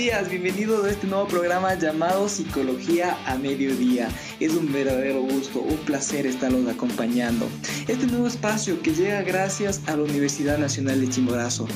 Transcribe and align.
días, 0.00 0.30
bienvenidos 0.30 0.82
a 0.86 0.90
este 0.90 1.06
nuevo 1.06 1.26
programa 1.26 1.74
llamado 1.74 2.26
Psicología 2.26 3.18
a 3.26 3.36
Mediodía. 3.36 4.08
Es 4.40 4.54
un 4.54 4.72
verdadero 4.72 5.20
gusto, 5.20 5.60
un 5.60 5.76
placer 5.80 6.24
estarlos 6.24 6.66
acompañando. 6.68 7.46
Este 7.86 8.06
nuevo 8.06 8.26
espacio 8.26 8.80
que 8.80 8.94
llega 8.94 9.20
gracias 9.20 9.82
a 9.86 9.96
la 9.96 10.04
Universidad 10.04 10.56
Nacional 10.56 11.02
de 11.02 11.10
Chimborazo, 11.10 11.68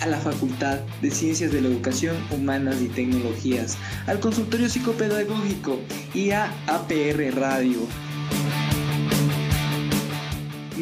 a 0.00 0.06
la 0.06 0.18
Facultad 0.18 0.78
de 1.00 1.10
Ciencias 1.10 1.50
de 1.50 1.60
la 1.60 1.66
Educación 1.66 2.16
Humanas 2.30 2.80
y 2.80 2.86
Tecnologías, 2.86 3.76
al 4.06 4.20
Consultorio 4.20 4.68
Psicopedagógico 4.68 5.80
y 6.14 6.30
a 6.30 6.52
APR 6.68 7.34
Radio. 7.34 7.80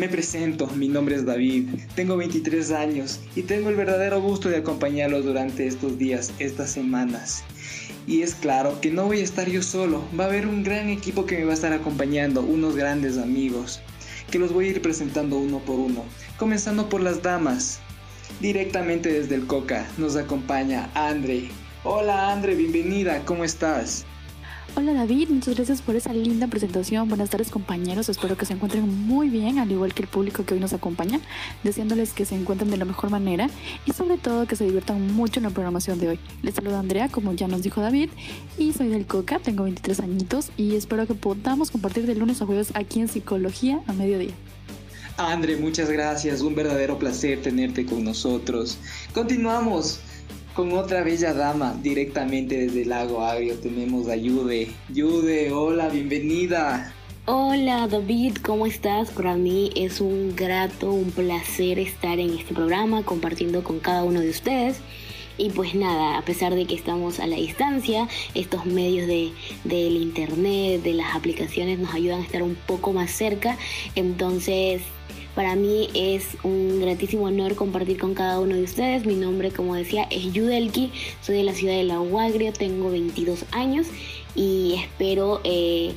Me 0.01 0.09
presento, 0.09 0.67
mi 0.69 0.89
nombre 0.89 1.15
es 1.15 1.27
David, 1.27 1.69
tengo 1.95 2.17
23 2.17 2.71
años 2.71 3.21
y 3.37 3.43
tengo 3.43 3.69
el 3.69 3.77
verdadero 3.77 4.19
gusto 4.23 4.49
de 4.49 4.57
acompañarlos 4.57 5.27
durante 5.27 5.67
estos 5.67 5.99
días, 5.99 6.33
estas 6.39 6.71
semanas. 6.71 7.45
Y 8.07 8.23
es 8.23 8.35
claro 8.35 8.81
que 8.81 8.91
no 8.91 9.05
voy 9.05 9.21
a 9.21 9.25
estar 9.25 9.47
yo 9.51 9.63
solo, 9.63 10.03
va 10.19 10.25
a 10.25 10.29
haber 10.29 10.47
un 10.47 10.63
gran 10.63 10.89
equipo 10.89 11.27
que 11.27 11.37
me 11.37 11.45
va 11.45 11.51
a 11.51 11.55
estar 11.55 11.75
acompañando, 11.75 12.41
unos 12.41 12.77
grandes 12.77 13.19
amigos, 13.19 13.83
que 14.31 14.39
los 14.39 14.55
voy 14.55 14.69
a 14.69 14.71
ir 14.71 14.81
presentando 14.81 15.37
uno 15.37 15.59
por 15.59 15.79
uno, 15.79 16.03
comenzando 16.39 16.89
por 16.89 17.03
las 17.03 17.21
damas. 17.21 17.81
Directamente 18.41 19.13
desde 19.13 19.35
el 19.35 19.47
Coca 19.47 19.87
nos 19.99 20.17
acompaña 20.17 20.89
Andre. 20.95 21.51
Hola 21.85 22.33
Andre, 22.33 22.55
bienvenida, 22.55 23.23
¿cómo 23.27 23.45
estás? 23.45 24.07
Hola 24.77 24.95
David, 24.95 25.31
muchas 25.31 25.57
gracias 25.57 25.83
por 25.83 25.97
esa 25.97 26.13
linda 26.13 26.47
presentación. 26.47 27.09
Buenas 27.09 27.29
tardes 27.29 27.51
compañeros, 27.51 28.09
espero 28.09 28.37
que 28.37 28.47
se 28.47 28.53
encuentren 28.53 28.89
muy 28.89 29.29
bien, 29.29 29.59
al 29.59 29.71
igual 29.73 29.93
que 29.93 30.03
el 30.03 30.09
público 30.09 30.45
que 30.45 30.55
hoy 30.55 30.61
nos 30.61 30.73
acompaña, 30.73 31.21
deseándoles 31.65 32.13
que 32.13 32.25
se 32.25 32.37
encuentren 32.37 32.71
de 32.71 32.77
la 32.77 32.85
mejor 32.85 33.11
manera 33.11 33.51
y 33.85 33.93
sobre 33.93 34.17
todo 34.17 34.47
que 34.47 34.55
se 34.55 34.65
diviertan 34.65 35.13
mucho 35.13 35.41
en 35.41 35.45
la 35.45 35.51
programación 35.51 35.99
de 35.99 36.11
hoy. 36.11 36.21
Les 36.43 36.55
saluda 36.55 36.79
Andrea, 36.79 37.09
como 37.09 37.33
ya 37.33 37.49
nos 37.49 37.63
dijo 37.63 37.81
David, 37.81 38.11
y 38.59 38.73
soy 38.73 38.89
del 38.89 39.07
Coca, 39.07 39.41
tengo 39.41 39.65
23 39.65 40.01
añitos 40.01 40.53
y 40.57 40.77
espero 40.77 41.05
que 41.05 41.15
podamos 41.15 41.73
compartir 41.73 42.07
de 42.07 42.15
lunes 42.15 42.41
a 42.41 42.47
jueves 42.47 42.71
aquí 42.75 43.01
en 43.01 43.09
Psicología 43.09 43.81
a 43.89 43.93
mediodía. 43.93 44.35
Andre, 45.17 45.57
muchas 45.57 45.91
gracias, 45.91 46.43
un 46.43 46.55
verdadero 46.55 46.97
placer 46.97 47.43
tenerte 47.43 47.85
con 47.85 48.05
nosotros. 48.05 48.79
Continuamos 49.13 50.01
con 50.61 50.73
otra 50.73 51.03
bella 51.03 51.33
dama 51.33 51.75
directamente 51.83 52.59
desde 52.59 52.83
el 52.83 52.91
lago 52.91 53.25
Agrio 53.25 53.55
tenemos 53.61 54.09
a 54.09 54.17
Yude. 54.17 54.69
Yude, 54.91 55.51
hola, 55.51 55.89
bienvenida. 55.89 56.93
Hola 57.25 57.89
David, 57.89 58.37
¿cómo 58.43 58.67
estás? 58.67 59.11
Para 59.11 59.37
mí 59.37 59.71
es 59.75 60.03
un 60.03 60.37
grato, 60.37 60.93
un 60.93 61.13
placer 61.13 61.79
estar 61.79 62.19
en 62.19 62.35
este 62.35 62.53
programa 62.53 63.03
compartiendo 63.05 63.65
con 63.65 63.79
cada 63.79 64.05
uno 64.05 64.21
de 64.21 64.29
ustedes. 64.29 64.81
Y 65.39 65.49
pues 65.49 65.75
nada, 65.75 66.19
a 66.19 66.23
pesar 66.27 66.55
de 66.55 66.67
que 66.67 66.75
estamos 66.75 67.21
a 67.21 67.27
la 67.27 67.37
distancia, 67.37 68.07
estos 68.35 68.67
medios 68.67 69.07
de, 69.07 69.33
del 69.65 69.97
internet, 69.97 70.83
de 70.83 70.93
las 70.93 71.17
aplicaciones 71.17 71.79
nos 71.79 71.95
ayudan 71.95 72.21
a 72.21 72.25
estar 72.25 72.43
un 72.43 72.55
poco 72.55 72.93
más 72.93 73.11
cerca. 73.11 73.57
Entonces 73.95 74.83
para 75.41 75.57
mí 75.57 75.89
es 75.95 76.37
un 76.43 76.81
gratísimo 76.81 77.25
honor 77.25 77.55
compartir 77.55 77.99
con 77.99 78.13
cada 78.13 78.39
uno 78.41 78.57
de 78.57 78.63
ustedes. 78.63 79.07
Mi 79.07 79.15
nombre, 79.15 79.51
como 79.51 79.75
decía, 79.75 80.07
es 80.11 80.35
Yudelki. 80.35 80.93
Soy 81.23 81.39
de 81.39 81.45
la 81.45 81.55
ciudad 81.55 81.73
de 81.73 81.85
La 81.85 81.99
Huagria, 81.99 82.53
tengo 82.53 82.91
22 82.91 83.47
años 83.53 83.87
y 84.35 84.75
espero 84.85 85.41
eh, 85.45 85.95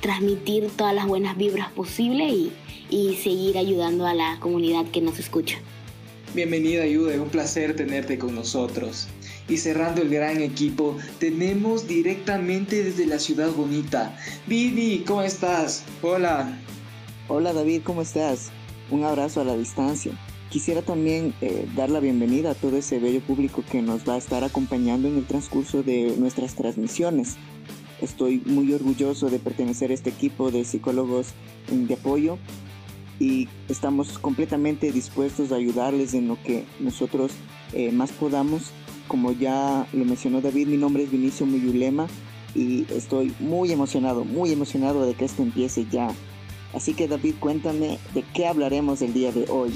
transmitir 0.00 0.68
todas 0.76 0.94
las 0.94 1.08
buenas 1.08 1.36
vibras 1.36 1.72
posibles 1.72 2.32
y, 2.32 2.52
y 2.88 3.16
seguir 3.16 3.58
ayudando 3.58 4.06
a 4.06 4.14
la 4.14 4.38
comunidad 4.38 4.86
que 4.92 5.00
nos 5.00 5.18
escucha. 5.18 5.58
Bienvenida, 6.32 6.86
Yude, 6.86 7.18
un 7.18 7.30
placer 7.30 7.74
tenerte 7.74 8.16
con 8.16 8.36
nosotros. 8.36 9.08
Y 9.48 9.56
cerrando 9.56 10.02
el 10.02 10.08
gran 10.08 10.40
equipo, 10.40 10.96
tenemos 11.18 11.88
directamente 11.88 12.84
desde 12.84 13.06
la 13.06 13.18
ciudad 13.18 13.50
bonita. 13.50 14.16
Vivi, 14.46 15.02
¿cómo 15.04 15.22
estás? 15.22 15.82
Hola. 16.00 16.56
Hola 17.26 17.52
David, 17.52 17.80
¿cómo 17.82 18.00
estás? 18.00 18.52
Un 18.90 19.04
abrazo 19.04 19.40
a 19.40 19.44
la 19.44 19.56
distancia. 19.56 20.12
Quisiera 20.50 20.82
también 20.82 21.34
eh, 21.40 21.66
dar 21.74 21.90
la 21.90 22.00
bienvenida 22.00 22.52
a 22.52 22.54
todo 22.54 22.76
ese 22.76 22.98
bello 23.00 23.20
público 23.20 23.64
que 23.70 23.82
nos 23.82 24.08
va 24.08 24.14
a 24.14 24.18
estar 24.18 24.44
acompañando 24.44 25.08
en 25.08 25.16
el 25.16 25.26
transcurso 25.26 25.82
de 25.82 26.14
nuestras 26.18 26.54
transmisiones. 26.54 27.36
Estoy 28.00 28.42
muy 28.44 28.72
orgulloso 28.72 29.30
de 29.30 29.38
pertenecer 29.38 29.90
a 29.90 29.94
este 29.94 30.10
equipo 30.10 30.50
de 30.50 30.64
psicólogos 30.64 31.28
de 31.70 31.94
apoyo 31.94 32.38
y 33.18 33.48
estamos 33.68 34.18
completamente 34.18 34.92
dispuestos 34.92 35.52
a 35.52 35.56
ayudarles 35.56 36.14
en 36.14 36.28
lo 36.28 36.40
que 36.42 36.64
nosotros 36.80 37.32
eh, 37.72 37.90
más 37.92 38.12
podamos. 38.12 38.70
Como 39.08 39.32
ya 39.32 39.86
lo 39.92 40.04
mencionó 40.04 40.40
David, 40.40 40.68
mi 40.68 40.76
nombre 40.76 41.04
es 41.04 41.10
Vinicio 41.10 41.46
Muyulema 41.46 42.06
y 42.54 42.86
estoy 42.92 43.34
muy 43.40 43.72
emocionado, 43.72 44.24
muy 44.24 44.52
emocionado 44.52 45.04
de 45.04 45.14
que 45.14 45.24
esto 45.24 45.42
empiece 45.42 45.86
ya. 45.90 46.08
Así 46.74 46.94
que 46.94 47.08
David, 47.08 47.34
cuéntame 47.40 47.98
de 48.14 48.24
qué 48.34 48.46
hablaremos 48.46 49.00
el 49.02 49.12
día 49.12 49.32
de 49.32 49.46
hoy. 49.48 49.72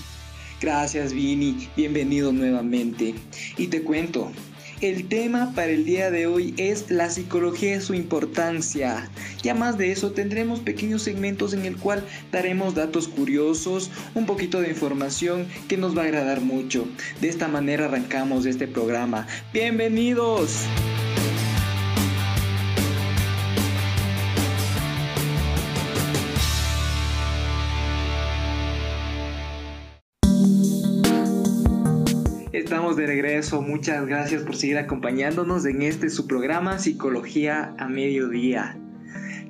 Gracias 0.61 1.13
Vini, 1.13 1.69
bienvenido 1.77 2.33
nuevamente. 2.33 3.15
Y 3.57 3.69
te 3.69 3.83
cuento, 3.83 4.33
el 4.81 5.09
tema 5.09 5.53
para 5.55 5.71
el 5.71 5.85
día 5.85 6.11
de 6.11 6.27
hoy 6.27 6.55
es 6.57 6.91
la 6.91 7.11
psicología 7.11 7.77
y 7.77 7.81
su 7.81 7.95
importancia. 7.95 9.09
Ya 9.43 9.55
más 9.55 9.79
de 9.79 9.93
eso 9.93 10.13
tendremos 10.13 10.61
pequeños 10.61 11.03
segmentos 11.03 11.53
en 11.53 11.65
el 11.65 11.77
cual 11.77 12.05
daremos 12.33 12.75
datos 12.75 13.07
curiosos, 13.07 13.91
un 14.15 14.27
poquito 14.27 14.61
de 14.61 14.71
información 14.71 15.47
que 15.69 15.77
nos 15.77 15.97
va 15.97 16.03
a 16.03 16.07
agradar 16.07 16.41
mucho. 16.41 16.89
De 17.21 17.29
esta 17.29 17.47
manera 17.47 17.87
arrancamos 17.87 18.47
este 18.47 18.67
programa. 18.67 19.27
Bienvenidos. 19.53 20.67
Estamos 32.69 32.97
de 32.97 33.07
regreso, 33.07 33.63
muchas 33.63 34.07
gracias 34.07 34.43
por 34.43 34.55
seguir 34.55 34.77
acompañándonos 34.77 35.65
en 35.65 35.81
este 35.81 36.11
su 36.11 36.27
programa 36.27 36.79
Psicología 36.79 37.75
a 37.79 37.89
Mediodía. 37.89 38.79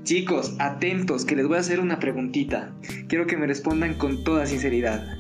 Chicos, 0.05 0.55
atentos, 0.61 1.25
que 1.25 1.35
les 1.35 1.49
voy 1.49 1.57
a 1.57 1.61
hacer 1.61 1.81
una 1.81 1.99
preguntita. 1.99 2.73
Quiero 3.09 3.27
que 3.27 3.37
me 3.37 3.49
respondan 3.49 3.95
con 3.95 4.23
toda 4.23 4.47
sinceridad. 4.47 5.19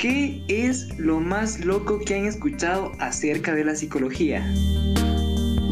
¿Qué 0.00 0.42
es 0.48 0.98
lo 0.98 1.20
más 1.20 1.64
loco 1.64 2.00
que 2.04 2.16
han 2.16 2.24
escuchado 2.24 2.90
acerca 2.98 3.54
de 3.54 3.64
la 3.64 3.76
psicología? 3.76 4.44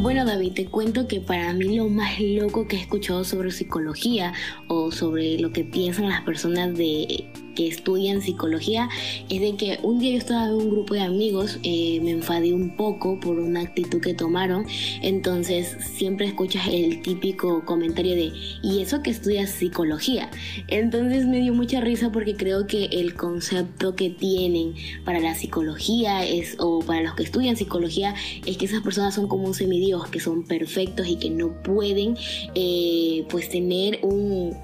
Bueno 0.01 0.25
David, 0.25 0.53
te 0.55 0.67
cuento 0.67 1.09
que 1.09 1.21
para 1.21 1.53
mí 1.55 1.77
lo 1.77 1.89
más 1.89 2.21
loco 2.21 2.69
que 2.69 2.77
he 2.77 2.81
escuchado 2.81 3.25
sobre 3.25 3.51
psicología 3.51 4.33
o 4.69 4.93
sobre 4.93 5.41
lo 5.41 5.53
que 5.53 5.65
piensan 5.65 6.09
las 6.09 6.23
personas 6.23 6.77
de 6.77 7.29
que 7.55 7.69
estudian 7.69 8.23
psicología 8.23 8.89
es 9.29 9.41
de 9.41 9.57
que 9.57 9.79
un 9.83 9.99
día 9.99 10.13
yo 10.13 10.19
estaba 10.19 10.47
en 10.47 10.55
un 10.55 10.71
grupo 10.71 10.95
de 10.95 11.01
amigos, 11.01 11.59
eh, 11.63 12.01
me 12.03 12.11
enfadé 12.11 12.53
un 12.53 12.77
poco 12.77 13.19
por 13.21 13.39
una 13.39 13.61
actitud 13.61 14.01
que 14.01 14.15
tomaron, 14.15 14.67
entonces 15.03 15.77
siempre 15.81 16.27
escuchas 16.27 16.69
el 16.71 17.03
típico 17.03 17.65
comentario 17.65 18.15
de, 18.15 18.33
¿y 18.63 18.81
eso 18.81 19.03
que 19.03 19.11
estudias 19.11 19.51
psicología? 19.51 20.31
Entonces 20.69 21.27
me 21.27 21.41
dio 21.41 21.55
mucha 21.55 21.81
risa 21.81 22.11
porque 22.11 22.37
creo 22.37 22.67
que 22.67 22.87
el 22.87 23.15
concepto 23.15 23.95
que 23.95 24.11
tienen 24.11 24.75
para 25.05 25.21
la 25.21 25.35
psicología 25.35 26.25
es, 26.25 26.57
o 26.59 26.81
para 26.81 27.03
los 27.03 27.15
que 27.15 27.23
estudian 27.23 27.57
psicología, 27.57 28.15
es 28.47 28.57
que 28.57 28.65
esas 28.67 28.83
personas 28.83 29.15
son 29.15 29.29
como 29.29 29.45
un 29.45 29.55
semidios, 29.55 30.09
que 30.09 30.21
son 30.21 30.45
perfectos 30.45 31.07
y 31.09 31.17
que 31.17 31.31
no 31.31 31.63
pueden 31.63 32.17
eh, 32.55 33.25
pues 33.29 33.49
tener 33.49 34.01
un 34.03 34.57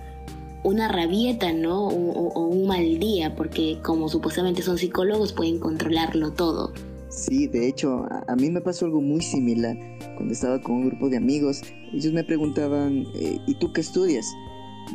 una 0.65 0.89
rabieta, 0.89 1.53
¿no? 1.53 1.89
O, 1.89 2.47
un 2.47 2.67
mal 2.67 2.99
día, 2.99 3.35
porque 3.37 3.79
como 3.83 4.09
supuestamente 4.09 4.63
son 4.63 4.79
psicólogos 4.79 5.33
pueden 5.33 5.59
controlarlo 5.59 6.33
todo. 6.33 6.73
Sí, 7.11 7.47
de 7.47 7.69
hecho, 7.69 8.07
a, 8.27 8.37
mí 8.37 8.51
me 8.51 8.61
pasó 8.61 8.85
algo 8.85 9.01
muy 9.01 9.21
similar 9.21 9.77
cuando 10.17 10.33
estaba 10.33 10.61
con 10.61 10.77
un 10.77 10.87
grupo 10.89 11.09
de 11.09 11.17
amigos. 11.17 11.63
Ellos 11.93 12.13
me 12.13 12.25
preguntaban, 12.25 13.07
eh, 13.15 13.39
¿y 13.47 13.55
tú 13.59 13.73
qué 13.73 13.81
estudias? 13.81 14.27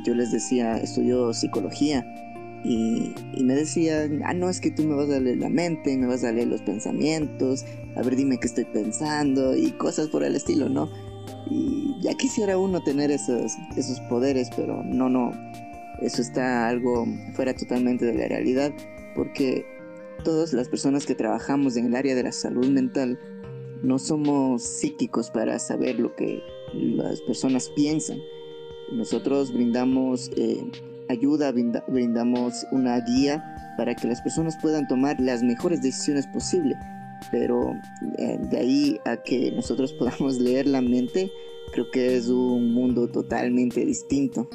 Yo 0.06 0.13
les 0.13 0.31
decía, 0.31 0.77
estudio 0.77 1.33
psicología. 1.33 2.06
Y, 2.63 3.13
y, 3.36 3.44
me 3.44 3.56
decían, 3.56 4.21
ah, 4.24 4.33
no, 4.33 4.50
es 4.50 4.62
que 4.62 4.71
tú 4.71 4.83
me 4.83 4.95
vas 4.95 5.09
a 5.09 5.19
leer 5.19 5.38
la 5.39 5.50
mente, 5.50 5.98
me 5.98 6.07
vas 6.07 6.24
a 6.24 6.31
leer 6.31 6.48
los 6.48 6.62
pensamientos, 6.62 7.66
a 7.98 8.01
ver, 8.01 8.16
dime 8.16 8.39
qué 8.39 8.48
estoy 8.48 8.63
pensando 8.66 9.54
y 9.56 9.71
cosas 9.71 10.07
por 10.07 10.24
el 10.24 10.36
estilo, 10.36 10.69
¿no? 10.69 10.89
Y 11.49 11.95
ya 12.01 12.13
quisiera 12.13 12.57
uno 12.57 12.81
tener 12.81 13.11
esos, 13.11 13.53
esos 13.75 13.99
poderes, 14.01 14.49
pero 14.55 14.83
no, 14.83 15.09
no, 15.09 15.31
eso 16.01 16.21
está 16.21 16.67
algo 16.67 17.05
fuera 17.33 17.53
totalmente 17.53 18.05
de 18.05 18.13
la 18.13 18.27
realidad, 18.27 18.71
porque 19.15 19.65
todas 20.23 20.53
las 20.53 20.69
personas 20.69 21.05
que 21.05 21.15
trabajamos 21.15 21.75
en 21.77 21.87
el 21.87 21.95
área 21.95 22.15
de 22.15 22.23
la 22.23 22.31
salud 22.31 22.67
mental 22.67 23.19
no 23.83 23.99
somos 23.99 24.63
psíquicos 24.63 25.29
para 25.29 25.59
saber 25.59 25.99
lo 25.99 26.15
que 26.15 26.41
las 26.73 27.21
personas 27.21 27.69
piensan. 27.75 28.19
Nosotros 28.91 29.53
brindamos 29.53 30.31
eh, 30.37 30.63
ayuda, 31.09 31.51
brindamos 31.51 32.65
una 32.71 32.99
guía 33.01 33.43
para 33.77 33.95
que 33.95 34.07
las 34.07 34.21
personas 34.21 34.57
puedan 34.61 34.87
tomar 34.87 35.19
las 35.19 35.43
mejores 35.43 35.81
decisiones 35.81 36.27
posibles. 36.27 36.77
Pero 37.31 37.73
eh, 38.17 38.37
de 38.39 38.57
ahí 38.57 38.99
a 39.05 39.17
que 39.17 39.51
nosotros 39.51 39.93
podamos 39.99 40.39
leer 40.39 40.67
la 40.67 40.81
mente, 40.81 41.31
creo 41.71 41.89
que 41.91 42.15
es 42.15 42.27
un 42.27 42.73
mundo 42.73 43.07
totalmente 43.07 43.85
distinto. 43.85 44.47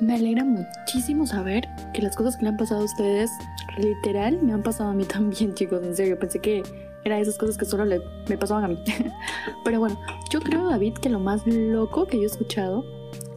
Me 0.00 0.14
alegra 0.14 0.44
muchísimo 0.44 1.26
saber 1.26 1.66
que 1.94 2.02
las 2.02 2.16
cosas 2.16 2.36
que 2.36 2.42
le 2.42 2.50
han 2.50 2.56
pasado 2.58 2.82
a 2.82 2.84
ustedes, 2.84 3.30
literal, 3.78 4.38
me 4.42 4.52
han 4.52 4.62
pasado 4.62 4.90
a 4.90 4.94
mí 4.94 5.04
también, 5.08 5.54
chicos. 5.54 5.82
En 5.82 5.96
serio, 5.96 6.18
pensé 6.18 6.38
que 6.38 6.62
era 7.04 7.20
esas 7.20 7.38
cosas 7.38 7.56
que 7.56 7.64
solo 7.64 7.84
le, 7.84 8.00
me 8.28 8.36
pasaban 8.36 8.64
a 8.64 8.68
mí. 8.68 8.78
Pero 9.64 9.80
bueno, 9.80 9.98
yo 10.30 10.40
creo, 10.40 10.68
David, 10.68 10.94
que 10.94 11.08
lo 11.08 11.20
más 11.20 11.46
loco 11.46 12.06
que 12.06 12.16
yo 12.18 12.24
he 12.24 12.26
escuchado 12.26 12.84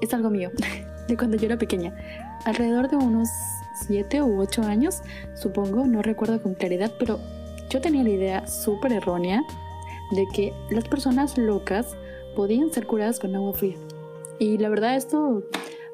es 0.01 0.13
algo 0.13 0.29
mío, 0.29 0.51
de 1.07 1.15
cuando 1.15 1.37
yo 1.37 1.45
era 1.45 1.57
pequeña. 1.57 1.95
Alrededor 2.45 2.89
de 2.89 2.97
unos 2.97 3.29
7 3.87 4.21
u 4.21 4.41
8 4.41 4.63
años, 4.63 5.01
supongo, 5.35 5.85
no 5.85 6.01
recuerdo 6.01 6.41
con 6.41 6.55
claridad, 6.55 6.91
pero 6.99 7.19
yo 7.69 7.81
tenía 7.81 8.03
la 8.03 8.09
idea 8.09 8.47
súper 8.47 8.93
errónea 8.93 9.43
de 10.11 10.25
que 10.33 10.53
las 10.71 10.87
personas 10.87 11.37
locas 11.37 11.95
podían 12.35 12.71
ser 12.73 12.87
curadas 12.87 13.19
con 13.19 13.35
agua 13.35 13.53
fría. 13.53 13.75
Y 14.39 14.57
la 14.57 14.69
verdad 14.69 14.95
esto 14.95 15.43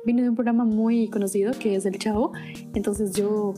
vino 0.06 0.24
de 0.24 0.30
un 0.30 0.36
programa 0.36 0.64
muy 0.64 1.10
conocido 1.10 1.52
que 1.52 1.76
es 1.76 1.86
El 1.86 1.98
Chavo. 1.98 2.32
Entonces 2.74 3.14
yo, 3.14 3.54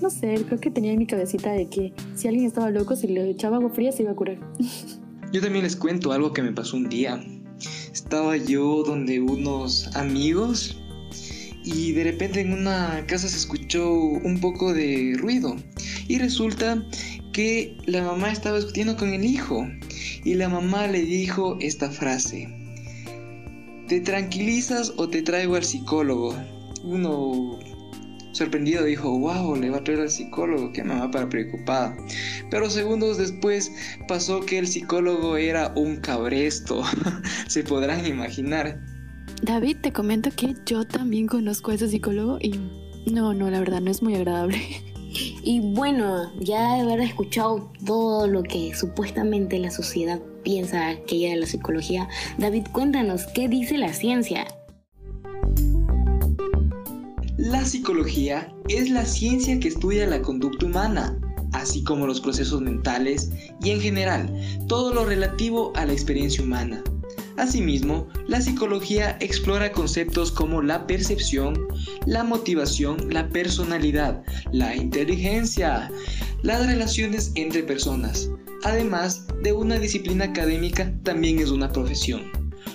no 0.00 0.10
sé, 0.10 0.44
creo 0.46 0.60
que 0.60 0.70
tenía 0.70 0.92
en 0.92 0.98
mi 0.98 1.06
cabecita 1.06 1.50
de 1.52 1.68
que 1.68 1.92
si 2.14 2.28
alguien 2.28 2.46
estaba 2.46 2.70
loco, 2.70 2.94
si 2.94 3.08
le 3.08 3.28
echaba 3.30 3.56
agua 3.56 3.70
fría 3.70 3.90
se 3.90 4.02
iba 4.02 4.12
a 4.12 4.16
curar. 4.16 4.38
Yo 5.32 5.40
también 5.40 5.64
les 5.64 5.74
cuento 5.74 6.12
algo 6.12 6.32
que 6.32 6.42
me 6.42 6.52
pasó 6.52 6.76
un 6.76 6.88
día. 6.88 7.20
Estaba 7.92 8.36
yo 8.36 8.84
donde 8.84 9.18
unos 9.18 9.96
amigos 9.96 10.76
y 11.64 11.90
de 11.90 12.04
repente 12.04 12.40
en 12.40 12.52
una 12.52 13.04
casa 13.08 13.26
se 13.26 13.38
escuchó 13.38 13.90
un 13.92 14.38
poco 14.40 14.72
de 14.72 15.16
ruido 15.18 15.56
y 16.06 16.18
resulta 16.18 16.84
que 17.34 17.76
la 17.86 18.02
mamá 18.02 18.30
estaba 18.30 18.56
discutiendo 18.56 18.96
con 18.96 19.12
el 19.12 19.24
hijo 19.24 19.68
y 20.24 20.34
la 20.34 20.48
mamá 20.48 20.86
le 20.86 21.02
dijo 21.02 21.58
esta 21.60 21.90
frase. 21.90 22.48
¿Te 23.88 24.00
tranquilizas 24.00 24.94
o 24.96 25.08
te 25.08 25.20
traigo 25.20 25.56
al 25.56 25.64
psicólogo? 25.64 26.34
Uno 26.84 27.58
sorprendido 28.32 28.84
dijo, 28.84 29.18
wow, 29.18 29.56
le 29.56 29.70
va 29.70 29.78
a 29.78 29.84
traer 29.84 30.00
al 30.00 30.10
psicólogo, 30.10 30.72
que 30.72 30.84
mamá 30.84 31.10
para 31.10 31.28
preocupada. 31.28 31.96
Pero 32.50 32.70
segundos 32.70 33.18
después 33.18 33.70
pasó 34.08 34.40
que 34.40 34.58
el 34.58 34.68
psicólogo 34.68 35.36
era 35.36 35.72
un 35.76 35.96
cabresto, 35.96 36.82
se 37.48 37.64
podrán 37.64 38.06
imaginar. 38.06 38.80
David, 39.42 39.78
te 39.80 39.92
comento 39.92 40.30
que 40.34 40.54
yo 40.66 40.86
también 40.86 41.26
conozco 41.26 41.72
a 41.72 41.74
ese 41.74 41.88
psicólogo 41.88 42.38
y 42.40 42.60
no, 43.10 43.34
no, 43.34 43.50
la 43.50 43.58
verdad 43.58 43.80
no 43.80 43.90
es 43.90 44.02
muy 44.02 44.14
agradable. 44.14 44.62
Y 45.42 45.60
bueno, 45.60 46.32
ya 46.40 46.74
de 46.74 46.82
haber 46.82 47.00
escuchado 47.00 47.70
todo 47.84 48.26
lo 48.26 48.42
que 48.42 48.74
supuestamente 48.74 49.58
la 49.58 49.70
sociedad 49.70 50.20
piensa 50.42 50.88
aquella 50.88 51.30
de 51.30 51.36
la 51.36 51.46
psicología, 51.46 52.08
David, 52.38 52.66
cuéntanos, 52.72 53.26
¿qué 53.28 53.48
dice 53.48 53.78
la 53.78 53.92
ciencia? 53.92 54.46
La 57.36 57.64
psicología 57.64 58.52
es 58.68 58.90
la 58.90 59.04
ciencia 59.04 59.58
que 59.60 59.68
estudia 59.68 60.06
la 60.06 60.22
conducta 60.22 60.66
humana, 60.66 61.18
así 61.52 61.84
como 61.84 62.06
los 62.06 62.20
procesos 62.20 62.60
mentales 62.60 63.30
y 63.62 63.70
en 63.70 63.80
general 63.80 64.30
todo 64.66 64.94
lo 64.94 65.04
relativo 65.04 65.72
a 65.76 65.84
la 65.84 65.92
experiencia 65.92 66.42
humana. 66.42 66.82
Asimismo, 67.36 68.06
la 68.28 68.40
psicología 68.40 69.16
explora 69.20 69.72
conceptos 69.72 70.30
como 70.30 70.62
la 70.62 70.86
percepción, 70.86 71.66
la 72.06 72.22
motivación, 72.22 73.12
la 73.12 73.28
personalidad, 73.28 74.22
la 74.52 74.76
inteligencia, 74.76 75.90
las 76.42 76.66
relaciones 76.66 77.32
entre 77.34 77.64
personas. 77.64 78.30
Además 78.62 79.26
de 79.42 79.52
una 79.52 79.78
disciplina 79.78 80.26
académica, 80.26 80.92
también 81.02 81.40
es 81.40 81.50
una 81.50 81.72
profesión. 81.72 82.22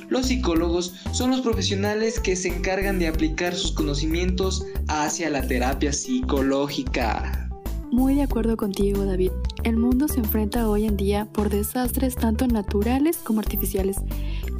Los 0.09 0.27
psicólogos 0.27 0.93
son 1.13 1.31
los 1.31 1.41
profesionales 1.41 2.19
que 2.19 2.35
se 2.35 2.49
encargan 2.49 2.99
de 2.99 3.07
aplicar 3.07 3.55
sus 3.55 3.71
conocimientos 3.71 4.65
hacia 4.87 5.29
la 5.29 5.45
terapia 5.47 5.93
psicológica. 5.93 7.49
Muy 7.91 8.15
de 8.15 8.23
acuerdo 8.23 8.55
contigo, 8.55 9.03
David. 9.05 9.31
El 9.63 9.77
mundo 9.77 10.07
se 10.07 10.19
enfrenta 10.19 10.69
hoy 10.69 10.85
en 10.85 10.95
día 10.95 11.25
por 11.25 11.49
desastres 11.49 12.15
tanto 12.15 12.47
naturales 12.47 13.17
como 13.17 13.39
artificiales 13.39 13.97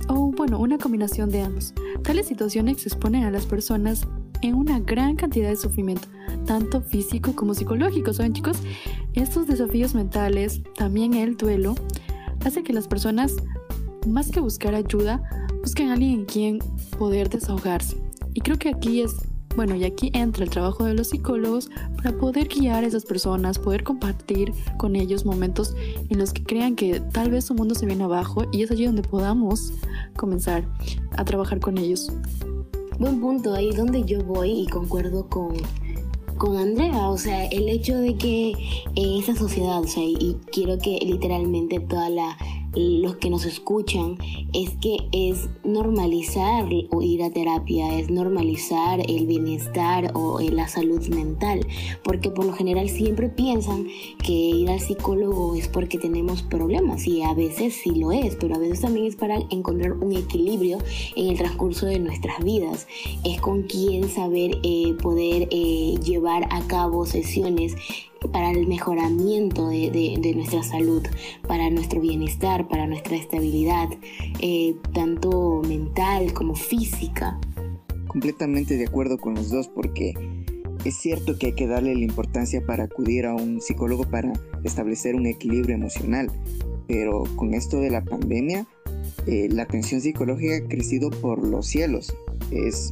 o 0.09 0.31
bueno, 0.31 0.59
una 0.59 0.77
combinación 0.77 1.29
de 1.29 1.41
ambos. 1.41 1.73
Tales 2.03 2.27
situaciones 2.27 2.85
exponen 2.85 3.23
a 3.23 3.31
las 3.31 3.45
personas 3.45 4.07
en 4.41 4.56
una 4.56 4.79
gran 4.79 5.15
cantidad 5.15 5.50
de 5.50 5.56
sufrimiento, 5.56 6.07
tanto 6.45 6.81
físico 6.81 7.35
como 7.35 7.53
psicológico. 7.53 8.11
¿Saben 8.13 8.33
chicos? 8.33 8.57
Estos 9.13 9.47
desafíos 9.47 9.94
mentales, 9.94 10.61
también 10.75 11.13
el 11.13 11.38
duelo, 11.38 11.75
hace 12.44 12.63
que 12.63 12.73
las 12.73 12.88
personas, 12.88 13.35
más 14.07 14.31
que 14.31 14.39
buscar 14.39 14.73
ayuda, 14.73 15.21
busquen 15.61 15.89
a 15.89 15.94
alguien 15.94 16.11
en 16.11 16.25
quien 16.25 16.59
poder 16.97 17.29
desahogarse. 17.29 17.97
Y 18.33 18.41
creo 18.41 18.57
que 18.57 18.69
aquí 18.69 19.01
es 19.01 19.13
bueno, 19.59 19.75
y 19.75 19.83
aquí 19.83 20.09
entra 20.13 20.45
el 20.45 20.50
trabajo 20.50 20.85
de 20.85 20.94
los 20.94 21.09
psicólogos 21.09 21.69
para 21.97 22.17
poder 22.17 22.47
guiar 22.47 22.85
a 22.85 22.88
esas 22.88 23.03
personas, 23.03 23.59
poder 23.59 23.83
compartir 23.83 24.53
con 24.77 24.95
ellos 24.95 25.25
momentos 25.25 25.75
en 26.09 26.17
los 26.17 26.31
que 26.31 26.45
crean 26.45 26.77
que 26.77 27.01
tal 27.01 27.29
vez 27.29 27.44
su 27.44 27.56
mundo 27.56 27.75
se 27.75 27.85
viene 27.85 28.06
abajo 28.06 28.45
y 28.53 28.63
es 28.63 28.71
allí 28.71 28.85
donde 28.85 29.01
podamos 29.01 29.73
comenzar 30.15 30.63
a 31.17 31.25
trabajar 31.25 31.59
con 31.59 31.77
ellos. 31.77 32.09
Buen 33.00 33.19
punto, 33.19 33.53
ahí 33.53 33.71
donde 33.71 34.06
yo 34.06 34.23
voy 34.23 34.61
y 34.61 34.67
concuerdo 34.67 35.27
con, 35.27 35.51
con 36.38 36.56
Andrea, 36.56 37.09
o 37.09 37.17
sea, 37.17 37.44
el 37.47 37.67
hecho 37.67 37.97
de 37.97 38.15
que 38.15 38.53
esa 38.95 39.35
sociedad, 39.35 39.81
o 39.81 39.88
sea, 39.88 40.06
y 40.06 40.38
quiero 40.53 40.77
que 40.77 41.00
literalmente 41.06 41.81
toda 41.81 42.09
la 42.09 42.38
los 42.79 43.17
que 43.17 43.29
nos 43.29 43.45
escuchan 43.45 44.17
es 44.53 44.71
que 44.81 44.97
es 45.11 45.49
normalizar 45.63 46.65
o 46.91 47.01
ir 47.01 47.23
a 47.23 47.29
terapia, 47.29 47.99
es 47.99 48.09
normalizar 48.09 49.01
el 49.07 49.27
bienestar 49.27 50.11
o 50.13 50.39
la 50.39 50.67
salud 50.67 51.05
mental, 51.07 51.65
porque 52.03 52.29
por 52.29 52.45
lo 52.45 52.53
general 52.53 52.89
siempre 52.89 53.29
piensan 53.29 53.87
que 54.23 54.31
ir 54.31 54.69
al 54.69 54.80
psicólogo 54.80 55.56
es 55.56 55.68
porque 55.68 55.97
tenemos 55.97 56.42
problemas 56.42 57.06
y 57.07 57.21
a 57.21 57.33
veces 57.33 57.75
sí 57.75 57.92
lo 57.92 58.11
es, 58.11 58.35
pero 58.35 58.56
a 58.56 58.59
veces 58.59 58.81
también 58.81 59.06
es 59.06 59.15
para 59.15 59.39
encontrar 59.49 59.94
un 59.94 60.13
equilibrio 60.13 60.77
en 61.15 61.27
el 61.27 61.37
transcurso 61.37 61.85
de 61.85 61.99
nuestras 61.99 62.44
vidas, 62.44 62.87
es 63.23 63.42
con 63.42 63.63
quién 63.63 64.09
saber 64.09 64.57
eh, 64.63 64.94
poder 65.01 65.47
eh, 65.51 65.95
llevar 66.04 66.47
a 66.51 66.61
cabo 66.68 67.06
sesiones 67.06 67.75
para 68.31 68.52
el 68.52 68.68
mejoramiento 68.68 69.69
de, 69.69 70.33
nuestra 70.35 70.64
salud, 70.64 71.04
para 71.47 71.69
nuestro 71.69 72.02
bienestar, 72.02 72.68
para 72.68 72.88
nuestra 72.88 73.16
estabilidad, 73.16 73.90
eh, 74.40 74.76
tanto 74.94 75.61
mental 75.68 76.33
como 76.33 76.56
física. 76.56 77.40
Completamente 78.07 78.76
de 78.78 78.85
acuerdo 78.85 79.18
con 79.18 79.35
los 79.35 79.49
dos 79.49 79.68
porque 79.68 80.14
es 80.85 80.95
cierto 80.95 81.38
que 81.38 81.47
hay 81.47 81.54
que 81.54 81.68
darle 81.68 81.94
la 81.94 82.04
importancia 82.04 82.66
para 82.66 82.85
acudir 82.85 83.26
a 83.26 83.35
un 83.35 83.61
psicólogo 83.61 84.06
para 84.06 84.33
establecer 84.64 85.16
un 85.16 85.26
equilibrio 85.26 85.76
emocional, 85.76 86.31
pero 86.88 87.23
con 87.35 87.54
esto 87.54 87.80
de 87.80 87.92
la 87.92 88.04
pandemia, 88.04 88.66
eh, 89.28 89.49
la 89.52 89.64
atención 89.64 90.02
psicológica 90.02 90.57
ha 90.57 90.68
crecido 90.68 91.09
por 91.09 91.45
los 91.45 91.68
cielos. 91.68 92.16
Es 92.52 92.90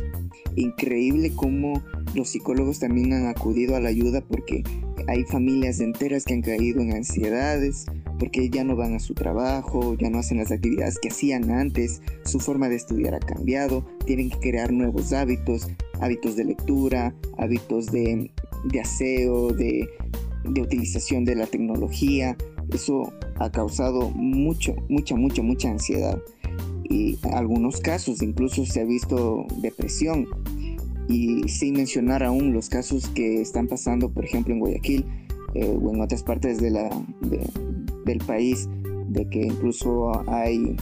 increíble 0.61 1.31
cómo 1.35 1.83
los 2.15 2.29
psicólogos 2.29 2.79
también 2.79 3.13
han 3.13 3.27
acudido 3.27 3.75
a 3.75 3.79
la 3.79 3.89
ayuda 3.89 4.21
porque 4.21 4.63
hay 5.07 5.23
familias 5.25 5.79
enteras 5.79 6.25
que 6.25 6.33
han 6.33 6.41
caído 6.41 6.81
en 6.81 6.93
ansiedades 6.93 7.85
porque 8.19 8.49
ya 8.49 8.63
no 8.63 8.75
van 8.75 8.95
a 8.95 8.99
su 8.99 9.13
trabajo, 9.13 9.95
ya 9.95 10.09
no 10.09 10.19
hacen 10.19 10.37
las 10.37 10.51
actividades 10.51 10.97
que 10.99 11.09
hacían 11.09 11.51
antes, 11.51 12.01
su 12.25 12.39
forma 12.39 12.67
de 12.69 12.75
estudiar 12.75 13.15
ha 13.15 13.19
cambiado, 13.19 13.85
tienen 14.05 14.29
que 14.29 14.39
crear 14.39 14.71
nuevos 14.71 15.13
hábitos, 15.13 15.67
hábitos 16.01 16.35
de 16.35 16.45
lectura, 16.45 17.13
hábitos 17.37 17.87
de, 17.91 18.31
aseo, 18.81 19.49
de, 19.49 19.87
de 20.45 20.61
utilización 20.61 21.25
de 21.25 21.35
la 21.35 21.45
tecnología. 21.45 22.35
Eso 22.73 23.13
ha 23.39 23.51
causado 23.51 24.09
mucho, 24.09 24.75
mucha, 24.89 25.15
mucha, 25.15 25.43
mucha 25.43 25.69
ansiedad. 25.69 26.19
Y 26.89 27.17
algunos 27.33 27.79
casos 27.81 28.21
incluso 28.21 28.65
se 28.65 28.81
ha 28.81 28.85
visto 28.85 29.45
depresión. 29.61 30.27
Y 31.09 31.47
sin 31.47 31.75
mencionar 31.75 32.23
aún 32.23 32.53
los 32.53 32.69
casos 32.69 33.07
que 33.09 33.41
están 33.41 33.67
pasando, 33.67 34.09
por 34.09 34.25
ejemplo, 34.25 34.53
en 34.53 34.59
Guayaquil 34.59 35.05
eh, 35.53 35.77
o 35.81 35.93
en 35.93 36.01
otras 36.01 36.23
partes 36.23 36.59
de 36.59 36.71
la, 36.71 36.89
del 38.05 38.19
país, 38.19 38.67
de 39.07 39.27
que 39.29 39.45
incluso 39.47 40.11
hay 40.29 40.75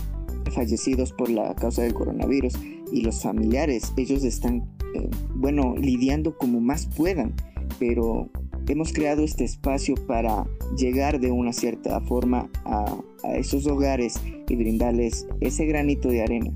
fallecidos 0.51 1.11
por 1.11 1.29
la 1.29 1.53
causa 1.55 1.83
del 1.83 1.93
coronavirus 1.93 2.53
y 2.91 3.01
los 3.01 3.21
familiares, 3.21 3.93
ellos 3.97 4.23
están, 4.23 4.63
eh, 4.95 5.09
bueno, 5.35 5.75
lidiando 5.75 6.37
como 6.37 6.61
más 6.61 6.87
puedan, 6.87 7.33
pero 7.79 8.29
hemos 8.73 8.93
creado 8.93 9.23
este 9.23 9.43
espacio 9.43 9.95
para 10.07 10.45
llegar 10.77 11.19
de 11.19 11.31
una 11.31 11.53
cierta 11.53 11.99
forma 12.01 12.49
a, 12.65 12.85
a 13.23 13.37
esos 13.37 13.67
hogares 13.67 14.19
y 14.47 14.55
brindarles 14.55 15.27
ese 15.41 15.65
granito 15.65 16.09
de 16.09 16.23
arena 16.23 16.51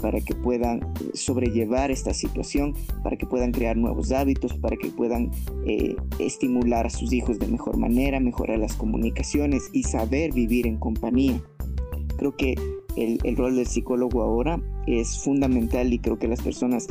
para 0.00 0.20
que 0.20 0.34
puedan 0.34 0.80
sobrellevar 1.12 1.90
esta 1.90 2.14
situación, 2.14 2.74
para 3.02 3.16
que 3.16 3.26
puedan 3.26 3.52
crear 3.52 3.76
nuevos 3.76 4.12
hábitos, 4.12 4.54
para 4.54 4.76
que 4.76 4.88
puedan 4.88 5.30
eh, 5.66 5.96
estimular 6.18 6.86
a 6.86 6.90
sus 6.90 7.12
hijos 7.12 7.38
de 7.38 7.48
mejor 7.48 7.76
manera, 7.76 8.20
mejorar 8.20 8.58
las 8.58 8.74
comunicaciones 8.74 9.68
y 9.72 9.82
saber 9.82 10.32
vivir 10.32 10.66
en 10.66 10.78
compañía. 10.78 11.42
Creo 12.16 12.36
que 12.36 12.54
el, 12.96 13.36
rol 13.36 13.56
del 13.56 13.66
psicólogo 13.66 14.22
ahora 14.22 14.60
es 14.86 15.22
fundamental 15.22 15.92
y 15.92 15.98
creo 15.98 16.18
que 16.18 16.26
las 16.26 16.42
personas 16.42 16.88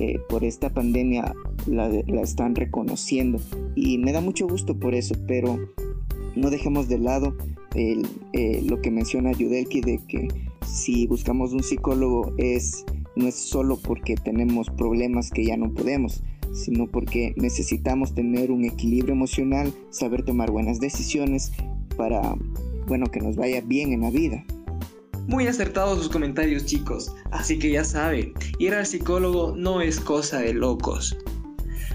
eh, 0.00 0.18
por 0.28 0.44
esta 0.44 0.70
pandemia 0.70 1.34
la, 1.66 1.88
están 2.22 2.54
reconociendo 2.54 3.38
y 3.76 3.98
me 3.98 4.12
da 4.12 4.22
mucho 4.22 4.48
gusto 4.48 4.74
por 4.74 4.94
eso, 4.94 5.14
pero 5.28 5.58
no 6.34 6.48
dejemos 6.48 6.88
de 6.88 6.98
lado 6.98 7.36
eh, 7.74 8.02
lo 8.66 8.80
que 8.80 8.90
menciona 8.90 9.32
Yudelki 9.32 9.82
de 9.82 10.00
que 10.08 10.28
si 10.66 11.06
buscamos 11.06 11.52
un 11.52 11.62
psicólogo 11.62 12.32
es 12.38 12.84
no 13.14 13.26
es 13.26 13.34
solo 13.34 13.76
porque 13.76 14.14
tenemos 14.14 14.70
problemas 14.70 15.30
que 15.30 15.44
ya 15.44 15.58
no 15.58 15.72
podemos, 15.74 16.22
sino 16.54 16.86
porque 16.86 17.34
necesitamos 17.36 18.14
tener 18.14 18.50
un 18.50 18.64
equilibrio 18.64 19.14
emocional, 19.14 19.72
saber 19.90 20.24
tomar 20.24 20.50
buenas 20.50 20.80
decisiones 20.80 21.52
para 21.98 22.36
bueno 22.86 23.06
que 23.06 23.20
nos 23.20 23.36
vaya 23.36 23.60
bien 23.60 23.92
en 23.92 24.00
la 24.00 24.10
vida. 24.10 24.44
Muy 25.26 25.46
acertados 25.46 25.98
sus 25.98 26.08
comentarios 26.08 26.66
chicos, 26.66 27.12
así 27.30 27.58
que 27.58 27.70
ya 27.70 27.84
saben, 27.84 28.32
ir 28.58 28.74
al 28.74 28.86
psicólogo 28.86 29.54
no 29.56 29.80
es 29.80 30.00
cosa 30.00 30.38
de 30.38 30.54
locos. 30.54 31.16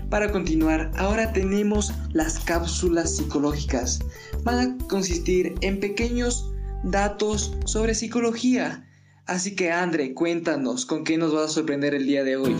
Para 0.10 0.32
continuar, 0.32 0.91
ahora 0.98 1.34
tenemos 1.34 1.91
las 2.13 2.39
cápsulas 2.39 3.17
psicológicas. 3.17 4.00
Van 4.44 4.60
a 4.60 4.88
consistir 4.88 5.55
en 5.62 5.79
pequeños 5.79 6.51
datos 6.84 7.55
sobre 7.65 7.96
psicología. 7.96 8.88
Así 9.25 9.55
que 9.55 9.72
Andre, 9.72 10.13
cuéntanos 10.13 10.86
con 10.86 11.03
qué 11.03 11.17
nos 11.17 11.34
vas 11.34 11.46
a 11.46 11.53
sorprender 11.53 11.96
el 11.96 12.05
día 12.05 12.24
de 12.24 12.38
hoy. 12.38 12.55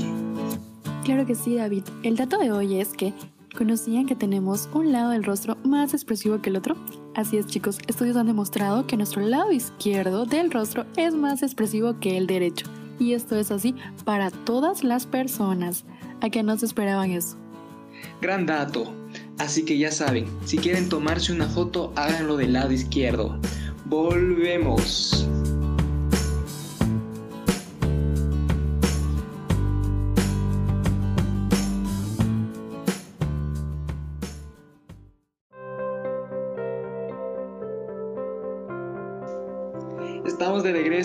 Claro 1.04 1.26
que 1.28 1.36
sí, 1.36 1.56
David. 1.56 1.84
El 2.02 2.16
dato 2.16 2.40
de 2.40 2.52
hoy 2.52 2.82
es 2.82 2.90
que 2.90 3.14
¿Conocían 3.58 4.06
que 4.06 4.16
tenemos 4.16 4.68
un 4.74 4.92
lado 4.92 5.12
del 5.12 5.24
rostro 5.24 5.56
más 5.64 5.94
expresivo 5.94 6.42
que 6.42 6.50
el 6.50 6.58
otro? 6.58 6.76
Así 7.16 7.38
es 7.38 7.46
chicos, 7.46 7.80
estudios 7.88 8.18
han 8.18 8.28
demostrado 8.28 8.86
que 8.86 8.98
nuestro 8.98 9.22
lado 9.22 9.50
izquierdo 9.54 10.26
del 10.26 10.52
rostro 10.52 10.86
es 10.98 11.14
más 11.14 11.42
expresivo 11.42 11.98
que 12.02 12.18
el 12.18 12.28
derecho. 12.28 12.66
Y 13.00 13.14
esto 13.14 13.38
es 13.38 13.52
así 13.52 13.74
para 14.04 14.30
todas 14.30 14.84
las 14.84 15.06
personas. 15.06 15.86
¿A 16.20 16.30
que 16.30 16.44
no 16.44 16.58
se 16.58 16.66
esperaban 16.66 17.12
eso? 17.12 17.38
Gran 18.22 18.46
dato. 18.46 18.94
Así 19.38 19.64
que 19.64 19.78
ya 19.78 19.92
saben, 19.92 20.26
si 20.44 20.58
quieren 20.58 20.90
tomarse 20.90 21.32
una 21.32 21.48
foto, 21.48 21.94
háganlo 21.96 22.36
del 22.36 22.54
lado 22.54 22.74
izquierdo. 22.74 23.40
Volvemos. 23.86 25.26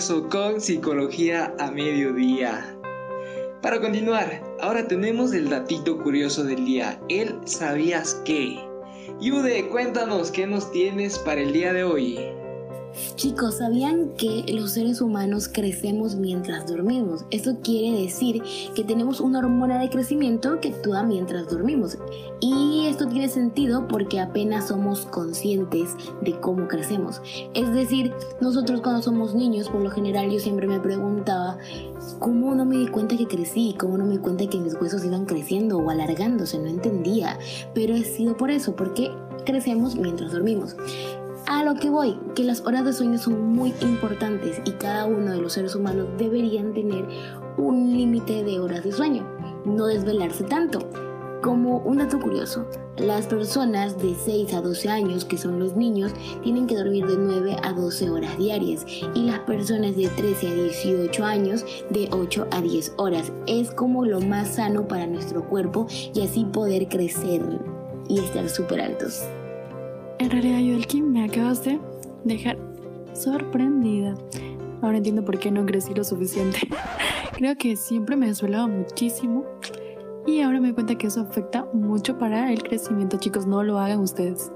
Con 0.09 0.59
Psicología 0.59 1.53
a 1.59 1.69
Mediodía. 1.69 2.75
Para 3.61 3.79
continuar, 3.79 4.41
ahora 4.59 4.87
tenemos 4.87 5.31
el 5.31 5.47
datito 5.47 5.99
curioso 6.01 6.43
del 6.43 6.65
día. 6.65 6.99
¿El 7.07 7.35
sabías 7.45 8.19
qué? 8.25 8.57
Yude, 9.19 9.67
cuéntanos 9.67 10.31
qué 10.31 10.47
nos 10.47 10.71
tienes 10.71 11.19
para 11.19 11.41
el 11.41 11.53
día 11.53 11.71
de 11.71 11.83
hoy. 11.83 12.40
Chicos, 13.15 13.55
¿sabían 13.55 14.09
que 14.17 14.43
los 14.53 14.71
seres 14.71 15.01
humanos 15.01 15.47
crecemos 15.47 16.15
mientras 16.15 16.67
dormimos? 16.67 17.25
Esto 17.31 17.57
quiere 17.63 18.01
decir 18.01 18.41
que 18.75 18.83
tenemos 18.83 19.19
una 19.19 19.39
hormona 19.39 19.79
de 19.79 19.89
crecimiento 19.89 20.59
que 20.59 20.69
actúa 20.69 21.03
mientras 21.03 21.49
dormimos. 21.49 21.97
Y 22.39 22.85
esto 22.87 23.07
tiene 23.07 23.29
sentido 23.29 23.87
porque 23.87 24.19
apenas 24.19 24.67
somos 24.67 25.05
conscientes 25.05 25.95
de 26.21 26.39
cómo 26.39 26.67
crecemos. 26.67 27.21
Es 27.53 27.71
decir, 27.73 28.11
nosotros 28.41 28.81
cuando 28.81 29.01
somos 29.01 29.35
niños, 29.35 29.69
por 29.69 29.81
lo 29.81 29.91
general 29.91 30.29
yo 30.29 30.39
siempre 30.39 30.67
me 30.67 30.79
preguntaba, 30.79 31.57
¿cómo 32.19 32.55
no 32.55 32.65
me 32.65 32.77
di 32.77 32.87
cuenta 32.87 33.15
que 33.15 33.27
crecí? 33.27 33.75
¿Cómo 33.79 33.97
no 33.97 34.05
me 34.05 34.13
di 34.13 34.17
cuenta 34.17 34.47
que 34.47 34.59
mis 34.59 34.73
huesos 34.73 35.05
iban 35.05 35.25
creciendo 35.25 35.77
o 35.77 35.89
alargándose? 35.89 36.57
No 36.57 36.67
entendía. 36.67 37.37
Pero 37.73 37.95
he 37.95 38.03
sido 38.03 38.35
por 38.35 38.51
eso, 38.51 38.75
porque 38.75 39.11
crecemos 39.45 39.95
mientras 39.95 40.31
dormimos. 40.31 40.75
A 41.51 41.65
lo 41.65 41.75
que 41.75 41.89
voy, 41.89 42.17
que 42.33 42.45
las 42.45 42.61
horas 42.61 42.85
de 42.85 42.93
sueño 42.93 43.17
son 43.17 43.49
muy 43.49 43.73
importantes 43.81 44.61
y 44.63 44.71
cada 44.71 45.05
uno 45.05 45.31
de 45.31 45.41
los 45.41 45.51
seres 45.51 45.75
humanos 45.75 46.07
deberían 46.17 46.73
tener 46.73 47.05
un 47.57 47.91
límite 47.91 48.45
de 48.45 48.57
horas 48.61 48.85
de 48.85 48.93
sueño, 48.93 49.27
no 49.65 49.87
desvelarse 49.87 50.45
tanto. 50.45 50.79
Como 51.43 51.79
un 51.79 51.97
dato 51.97 52.21
curioso, 52.21 52.65
las 52.95 53.27
personas 53.27 53.97
de 53.97 54.15
6 54.15 54.53
a 54.53 54.61
12 54.61 54.87
años, 54.87 55.25
que 55.25 55.37
son 55.37 55.59
los 55.59 55.75
niños, 55.75 56.13
tienen 56.41 56.67
que 56.67 56.77
dormir 56.77 57.05
de 57.05 57.17
9 57.17 57.57
a 57.61 57.73
12 57.73 58.09
horas 58.09 58.37
diarias 58.37 58.85
y 59.13 59.23
las 59.23 59.39
personas 59.39 59.97
de 59.97 60.07
13 60.07 60.47
a 60.47 60.53
18 60.53 61.25
años 61.25 61.65
de 61.89 62.07
8 62.13 62.47
a 62.49 62.61
10 62.61 62.93
horas. 62.95 63.33
Es 63.45 63.71
como 63.71 64.05
lo 64.05 64.21
más 64.21 64.55
sano 64.55 64.87
para 64.87 65.05
nuestro 65.05 65.43
cuerpo 65.49 65.85
y 66.13 66.21
así 66.21 66.45
poder 66.45 66.87
crecer 66.87 67.41
y 68.07 68.19
estar 68.19 68.47
súper 68.47 68.79
altos. 68.79 69.25
En 70.21 70.29
realidad, 70.29 70.59
Yoelkin, 70.59 71.11
me 71.11 71.23
acabas 71.23 71.65
de 71.65 71.79
dejar 72.25 72.55
sorprendida. 73.11 74.15
Ahora 74.83 74.97
entiendo 74.97 75.25
por 75.25 75.39
qué 75.39 75.49
no 75.49 75.65
crecí 75.65 75.95
lo 75.95 76.03
suficiente. 76.03 76.59
Creo 77.33 77.57
que 77.57 77.75
siempre 77.75 78.15
me 78.15 78.27
desvelaba 78.27 78.67
muchísimo 78.67 79.43
y 80.27 80.41
ahora 80.41 80.59
me 80.59 80.67
doy 80.67 80.75
cuenta 80.75 80.95
que 80.95 81.07
eso 81.07 81.21
afecta 81.21 81.65
mucho 81.73 82.19
para 82.19 82.53
el 82.53 82.61
crecimiento. 82.61 83.17
Chicos, 83.17 83.47
no 83.47 83.63
lo 83.63 83.79
hagan 83.79 83.99
ustedes. 83.99 84.51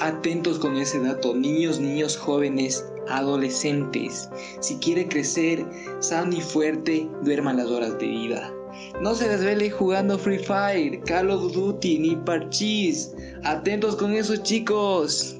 Atentos 0.00 0.58
con 0.58 0.76
ese 0.76 0.98
dato, 0.98 1.36
niños, 1.36 1.78
niños, 1.78 2.16
jóvenes, 2.16 2.84
adolescentes. 3.08 4.28
Si 4.58 4.74
quiere 4.78 5.06
crecer 5.06 5.64
sano 6.00 6.34
y 6.34 6.40
fuerte, 6.40 7.08
duerma 7.22 7.52
las 7.52 7.68
horas 7.68 7.96
de 8.00 8.08
vida. 8.08 8.52
No 9.00 9.14
se 9.14 9.28
desvele 9.28 9.70
jugando 9.70 10.18
Free 10.18 10.38
Fire, 10.38 11.00
Call 11.04 11.30
of 11.30 11.52
Duty 11.52 11.98
ni 11.98 12.16
Parchís. 12.16 13.14
Atentos 13.44 13.96
con 13.96 14.12
eso 14.12 14.36
chicos. 14.36 15.36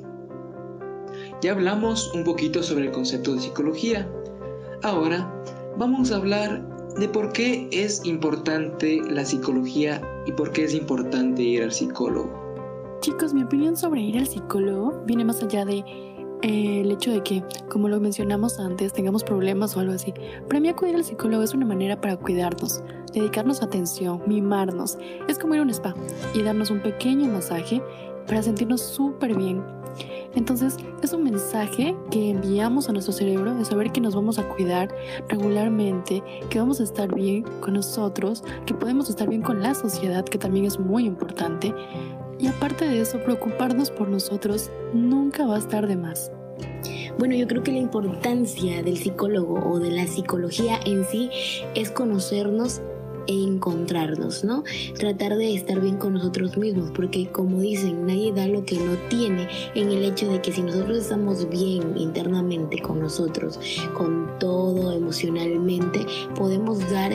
Ya 1.42 1.52
hablamos 1.52 2.12
un 2.14 2.24
poquito 2.24 2.62
sobre 2.62 2.86
el 2.86 2.92
concepto 2.92 3.34
de 3.34 3.40
psicología. 3.40 4.08
Ahora 4.82 5.30
vamos 5.78 6.12
a 6.12 6.16
hablar 6.16 6.62
de 6.98 7.08
por 7.08 7.32
qué 7.32 7.68
es 7.72 8.04
importante 8.04 9.00
la 9.08 9.24
psicología 9.24 10.02
y 10.26 10.32
por 10.32 10.52
qué 10.52 10.64
es 10.64 10.74
importante 10.74 11.42
ir 11.42 11.62
al 11.62 11.72
psicólogo. 11.72 12.30
Chicos, 13.00 13.32
mi 13.32 13.42
opinión 13.42 13.76
sobre 13.76 14.02
ir 14.02 14.18
al 14.18 14.26
psicólogo 14.26 15.02
viene 15.06 15.24
más 15.24 15.42
allá 15.42 15.64
de 15.64 15.82
eh, 16.42 16.80
el 16.80 16.90
hecho 16.90 17.10
de 17.10 17.22
que, 17.22 17.44
como 17.68 17.88
lo 17.88 18.00
mencionamos 18.00 18.58
antes, 18.58 18.92
tengamos 18.92 19.24
problemas 19.24 19.76
o 19.76 19.80
algo 19.80 19.92
así. 19.92 20.14
Para 20.48 20.60
mí 20.60 20.68
acudir 20.68 20.96
al 20.96 21.04
psicólogo 21.04 21.42
es 21.42 21.54
una 21.54 21.66
manera 21.66 22.00
para 22.00 22.16
cuidarnos, 22.16 22.82
dedicarnos 23.12 23.62
atención, 23.62 24.22
mimarnos. 24.26 24.96
Es 25.28 25.38
como 25.38 25.54
ir 25.54 25.60
a 25.60 25.64
un 25.64 25.70
spa 25.70 25.94
y 26.34 26.42
darnos 26.42 26.70
un 26.70 26.80
pequeño 26.80 27.30
masaje 27.30 27.82
para 28.26 28.42
sentirnos 28.42 28.80
súper 28.80 29.36
bien. 29.36 29.62
Entonces 30.34 30.76
es 31.02 31.12
un 31.12 31.24
mensaje 31.24 31.96
que 32.10 32.30
enviamos 32.30 32.88
a 32.88 32.92
nuestro 32.92 33.12
cerebro 33.12 33.54
de 33.54 33.64
saber 33.64 33.90
que 33.90 34.00
nos 34.00 34.14
vamos 34.14 34.38
a 34.38 34.48
cuidar 34.48 34.94
regularmente, 35.28 36.22
que 36.48 36.58
vamos 36.58 36.80
a 36.80 36.84
estar 36.84 37.12
bien 37.12 37.42
con 37.60 37.74
nosotros, 37.74 38.44
que 38.66 38.74
podemos 38.74 39.10
estar 39.10 39.28
bien 39.28 39.42
con 39.42 39.60
la 39.60 39.74
sociedad, 39.74 40.24
que 40.24 40.38
también 40.38 40.66
es 40.66 40.78
muy 40.78 41.04
importante. 41.04 41.74
Y 42.40 42.46
aparte 42.46 42.88
de 42.88 43.00
eso, 43.00 43.22
preocuparnos 43.22 43.90
por 43.90 44.08
nosotros 44.08 44.70
nunca 44.94 45.46
va 45.46 45.56
a 45.56 45.58
estar 45.58 45.86
de 45.86 45.96
más. 45.96 46.32
Bueno, 47.18 47.34
yo 47.34 47.46
creo 47.46 47.62
que 47.62 47.72
la 47.72 47.78
importancia 47.78 48.82
del 48.82 48.96
psicólogo 48.96 49.60
o 49.68 49.78
de 49.78 49.90
la 49.90 50.06
psicología 50.06 50.80
en 50.86 51.04
sí 51.04 51.30
es 51.74 51.90
conocernos 51.90 52.80
encontrarnos, 53.26 54.44
¿no? 54.44 54.64
Tratar 54.98 55.36
de 55.36 55.54
estar 55.54 55.80
bien 55.80 55.96
con 55.96 56.14
nosotros 56.14 56.56
mismos, 56.56 56.90
porque 56.94 57.30
como 57.30 57.60
dicen, 57.60 58.06
nadie 58.06 58.32
da 58.32 58.46
lo 58.46 58.64
que 58.64 58.76
no 58.76 58.94
tiene 59.08 59.48
en 59.74 59.90
el 59.90 60.04
hecho 60.04 60.28
de 60.30 60.40
que 60.40 60.52
si 60.52 60.62
nosotros 60.62 60.98
estamos 60.98 61.48
bien 61.48 61.96
internamente 61.96 62.80
con 62.80 63.00
nosotros, 63.00 63.58
con 63.96 64.30
todo 64.38 64.92
emocionalmente, 64.92 66.06
podemos 66.34 66.78
dar 66.90 67.12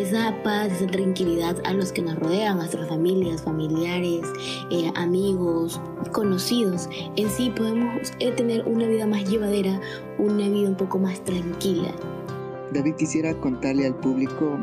esa 0.00 0.34
paz, 0.42 0.72
esa 0.72 0.86
tranquilidad 0.86 1.56
a 1.64 1.72
los 1.72 1.92
que 1.92 2.02
nos 2.02 2.18
rodean, 2.18 2.52
a 2.52 2.54
nuestras 2.56 2.88
familias, 2.88 3.42
familiares, 3.42 4.22
eh, 4.70 4.90
amigos, 4.94 5.80
conocidos. 6.12 6.88
En 7.16 7.28
sí 7.30 7.52
podemos 7.54 8.12
eh, 8.20 8.32
tener 8.32 8.66
una 8.66 8.86
vida 8.86 9.06
más 9.06 9.28
llevadera, 9.28 9.80
una 10.18 10.48
vida 10.48 10.68
un 10.68 10.76
poco 10.76 10.98
más 10.98 11.22
tranquila. 11.24 11.92
David, 12.72 12.94
quisiera 12.96 13.34
contarle 13.40 13.86
al 13.86 13.94
público 13.94 14.58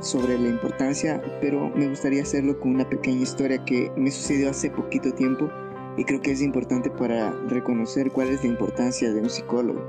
sobre 0.00 0.38
la 0.38 0.48
importancia, 0.48 1.22
pero 1.40 1.68
me 1.70 1.88
gustaría 1.88 2.22
hacerlo 2.22 2.58
con 2.58 2.74
una 2.74 2.88
pequeña 2.88 3.22
historia 3.22 3.62
que 3.64 3.92
me 3.96 4.10
sucedió 4.10 4.50
hace 4.50 4.70
poquito 4.70 5.12
tiempo 5.12 5.50
y 5.96 6.04
creo 6.04 6.22
que 6.22 6.32
es 6.32 6.40
importante 6.40 6.90
para 6.90 7.32
reconocer 7.48 8.10
cuál 8.10 8.28
es 8.28 8.42
la 8.42 8.50
importancia 8.50 9.12
de 9.12 9.20
un 9.20 9.28
psicólogo. 9.28 9.82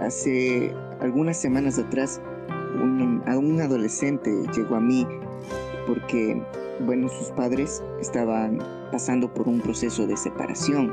Hace 0.00 0.72
algunas 1.00 1.40
semanas 1.40 1.78
atrás 1.78 2.20
un, 2.80 3.17
un 3.36 3.60
adolescente 3.60 4.30
llegó 4.54 4.76
a 4.76 4.80
mí 4.80 5.06
porque, 5.86 6.40
bueno, 6.80 7.08
sus 7.08 7.28
padres 7.32 7.82
estaban 8.00 8.58
pasando 8.92 9.32
por 9.32 9.48
un 9.48 9.60
proceso 9.60 10.06
de 10.06 10.16
separación, 10.16 10.92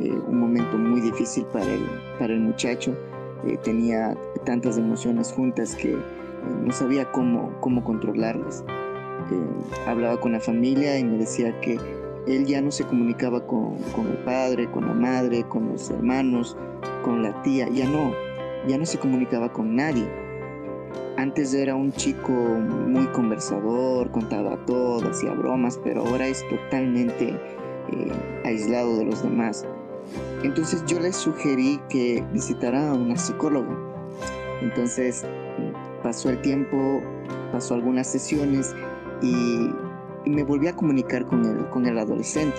eh, 0.00 0.10
un 0.10 0.40
momento 0.40 0.76
muy 0.76 1.00
difícil 1.00 1.44
para 1.46 1.64
el, 1.64 1.84
para 2.18 2.34
el 2.34 2.40
muchacho, 2.40 2.94
eh, 3.46 3.56
tenía 3.62 4.16
tantas 4.44 4.76
emociones 4.76 5.32
juntas 5.32 5.74
que 5.74 5.92
eh, 5.92 5.98
no 6.62 6.72
sabía 6.72 7.10
cómo, 7.12 7.52
cómo 7.60 7.82
controlarlas. 7.82 8.64
hablaba 9.86 10.20
con 10.20 10.32
la 10.32 10.40
familia 10.40 10.98
y 10.98 11.04
me 11.04 11.18
decía 11.18 11.58
que 11.60 11.78
él 12.26 12.44
ya 12.44 12.60
no 12.60 12.70
se 12.70 12.84
comunicaba 12.84 13.46
con, 13.46 13.76
con, 13.94 14.08
el 14.08 14.18
padre, 14.18 14.70
con 14.70 14.86
la 14.86 14.94
madre, 14.94 15.44
con 15.48 15.68
los 15.68 15.90
hermanos, 15.90 16.56
con 17.04 17.22
la 17.22 17.40
tía, 17.42 17.68
ya 17.68 17.88
no, 17.88 18.12
ya 18.68 18.78
no 18.78 18.84
se 18.84 18.98
comunicaba 18.98 19.52
con 19.52 19.76
nadie 19.76 20.25
antes 21.16 21.54
era 21.54 21.74
un 21.74 21.92
chico 21.92 22.30
muy 22.30 23.06
conversador, 23.08 24.10
contaba 24.10 24.56
todo, 24.66 25.08
hacía 25.08 25.32
bromas, 25.32 25.80
pero 25.82 26.06
ahora 26.06 26.26
es 26.26 26.44
totalmente 26.48 27.28
eh, 27.30 28.12
aislado 28.44 28.98
de 28.98 29.06
los 29.06 29.22
demás. 29.22 29.64
Entonces 30.42 30.84
yo 30.86 31.00
le 31.00 31.12
sugerí 31.12 31.80
que 31.88 32.22
visitara 32.32 32.90
a 32.90 32.94
una 32.94 33.16
psicóloga. 33.16 33.74
Entonces 34.60 35.24
pasó 36.02 36.28
el 36.28 36.40
tiempo, 36.42 37.00
pasó 37.50 37.74
algunas 37.74 38.06
sesiones 38.06 38.74
y, 39.22 39.70
me 40.26 40.42
volví 40.42 40.66
a 40.66 40.74
comunicar 40.74 41.24
con 41.24 41.44
el, 41.44 41.68
con 41.70 41.86
el 41.86 41.98
adolescente. 41.98 42.58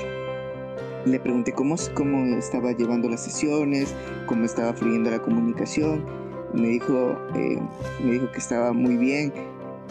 Le 1.05 1.19
pregunté 1.19 1.51
cómo, 1.51 1.75
cómo 1.93 2.37
estaba 2.37 2.71
llevando 2.71 3.09
las 3.09 3.23
sesiones, 3.23 3.93
cómo 4.25 4.45
estaba 4.45 4.73
fluyendo 4.73 5.11
la 5.11 5.19
comunicación 5.19 6.26
me 6.53 6.67
dijo, 6.67 7.17
eh, 7.35 7.59
me 8.03 8.13
dijo 8.13 8.31
que 8.31 8.39
estaba 8.39 8.73
muy 8.73 8.97
bien 8.97 9.33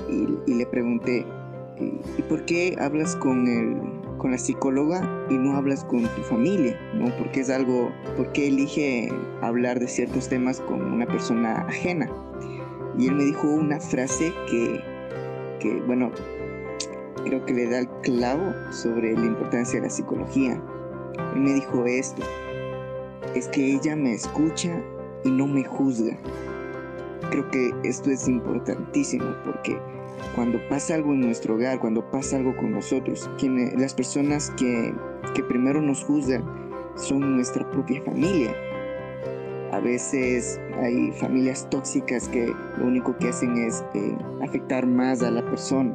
y, 0.09 0.55
le 0.55 0.67
pregunté, 0.67 1.27
¿y 1.79 2.23
por 2.23 2.45
qué 2.45 2.77
hablas 2.81 3.17
con, 3.17 3.47
el, 3.47 3.81
con 4.19 4.31
la 4.31 4.39
psicóloga 4.39 5.27
y 5.31 5.35
no 5.35 5.57
hablas 5.57 5.85
con 5.85 6.03
tu 6.03 6.23
familia? 6.23 6.79
¿no? 6.95 7.15
Porque 7.19 7.41
es 7.41 7.51
algo, 7.51 7.91
¿por 8.17 8.33
qué 8.33 8.49
elige 8.49 9.13
hablar 9.43 9.81
de 9.81 9.89
ciertos 9.89 10.29
temas 10.29 10.61
con 10.61 10.83
una 10.83 11.07
persona 11.07 11.67
ajena? 11.69 12.11
Y 12.99 13.09
él 13.09 13.15
me 13.15 13.25
dijo 13.25 13.49
una 13.49 13.79
frase 13.79 14.33
que, 14.49 14.81
que 15.61 15.83
bueno, 15.87 16.11
creo 17.25 17.45
que 17.45 17.53
le 17.53 17.69
da 17.69 17.81
el 17.81 17.89
clavo 18.03 18.55
sobre 18.71 19.15
la 19.15 19.27
importancia 19.27 19.81
de 19.81 19.87
la 19.87 19.93
psicología. 19.93 20.61
Él 21.35 21.41
me 21.41 21.55
dijo 21.55 21.85
esto, 21.85 22.23
es 23.35 23.49
que 23.49 23.75
ella 23.75 23.97
me 23.97 24.15
escucha 24.15 24.83
y 25.25 25.31
no 25.31 25.47
me 25.47 25.65
juzga. 25.65 26.17
Creo 27.31 27.49
que 27.51 27.73
esto 27.85 28.11
es 28.11 28.29
importantísimo 28.29 29.35
porque 29.45 29.79
cuando 30.35 30.59
pasa 30.69 30.95
algo 30.95 31.13
en 31.13 31.21
nuestro 31.21 31.55
hogar, 31.55 31.81
cuando 31.81 32.09
pasa 32.11 32.37
algo 32.37 32.57
con 32.57 32.73
nosotros, 32.73 33.29
las 33.77 33.95
personas 33.95 34.51
que, 34.57 34.95
que 35.35 35.43
primero 35.43 35.81
nos 35.81 36.05
juzgan 36.05 36.45
son 36.97 37.37
nuestra 37.37 37.69
propia 37.71 38.03
familia. 38.03 38.55
A 39.73 39.81
veces 39.81 40.61
hay 40.83 41.11
familias 41.13 41.69
tóxicas 41.71 42.29
que 42.29 42.53
lo 42.79 42.87
único 42.87 43.17
que 43.19 43.29
hacen 43.29 43.57
es 43.59 43.85
eh, 43.95 44.17
afectar 44.43 44.87
más 44.87 45.23
a 45.23 45.31
la 45.31 45.45
persona. 45.45 45.95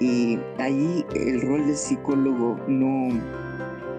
Y 0.00 0.38
ahí 0.58 1.04
el 1.14 1.40
rol 1.42 1.66
del 1.66 1.76
psicólogo 1.76 2.56
no, 2.66 3.08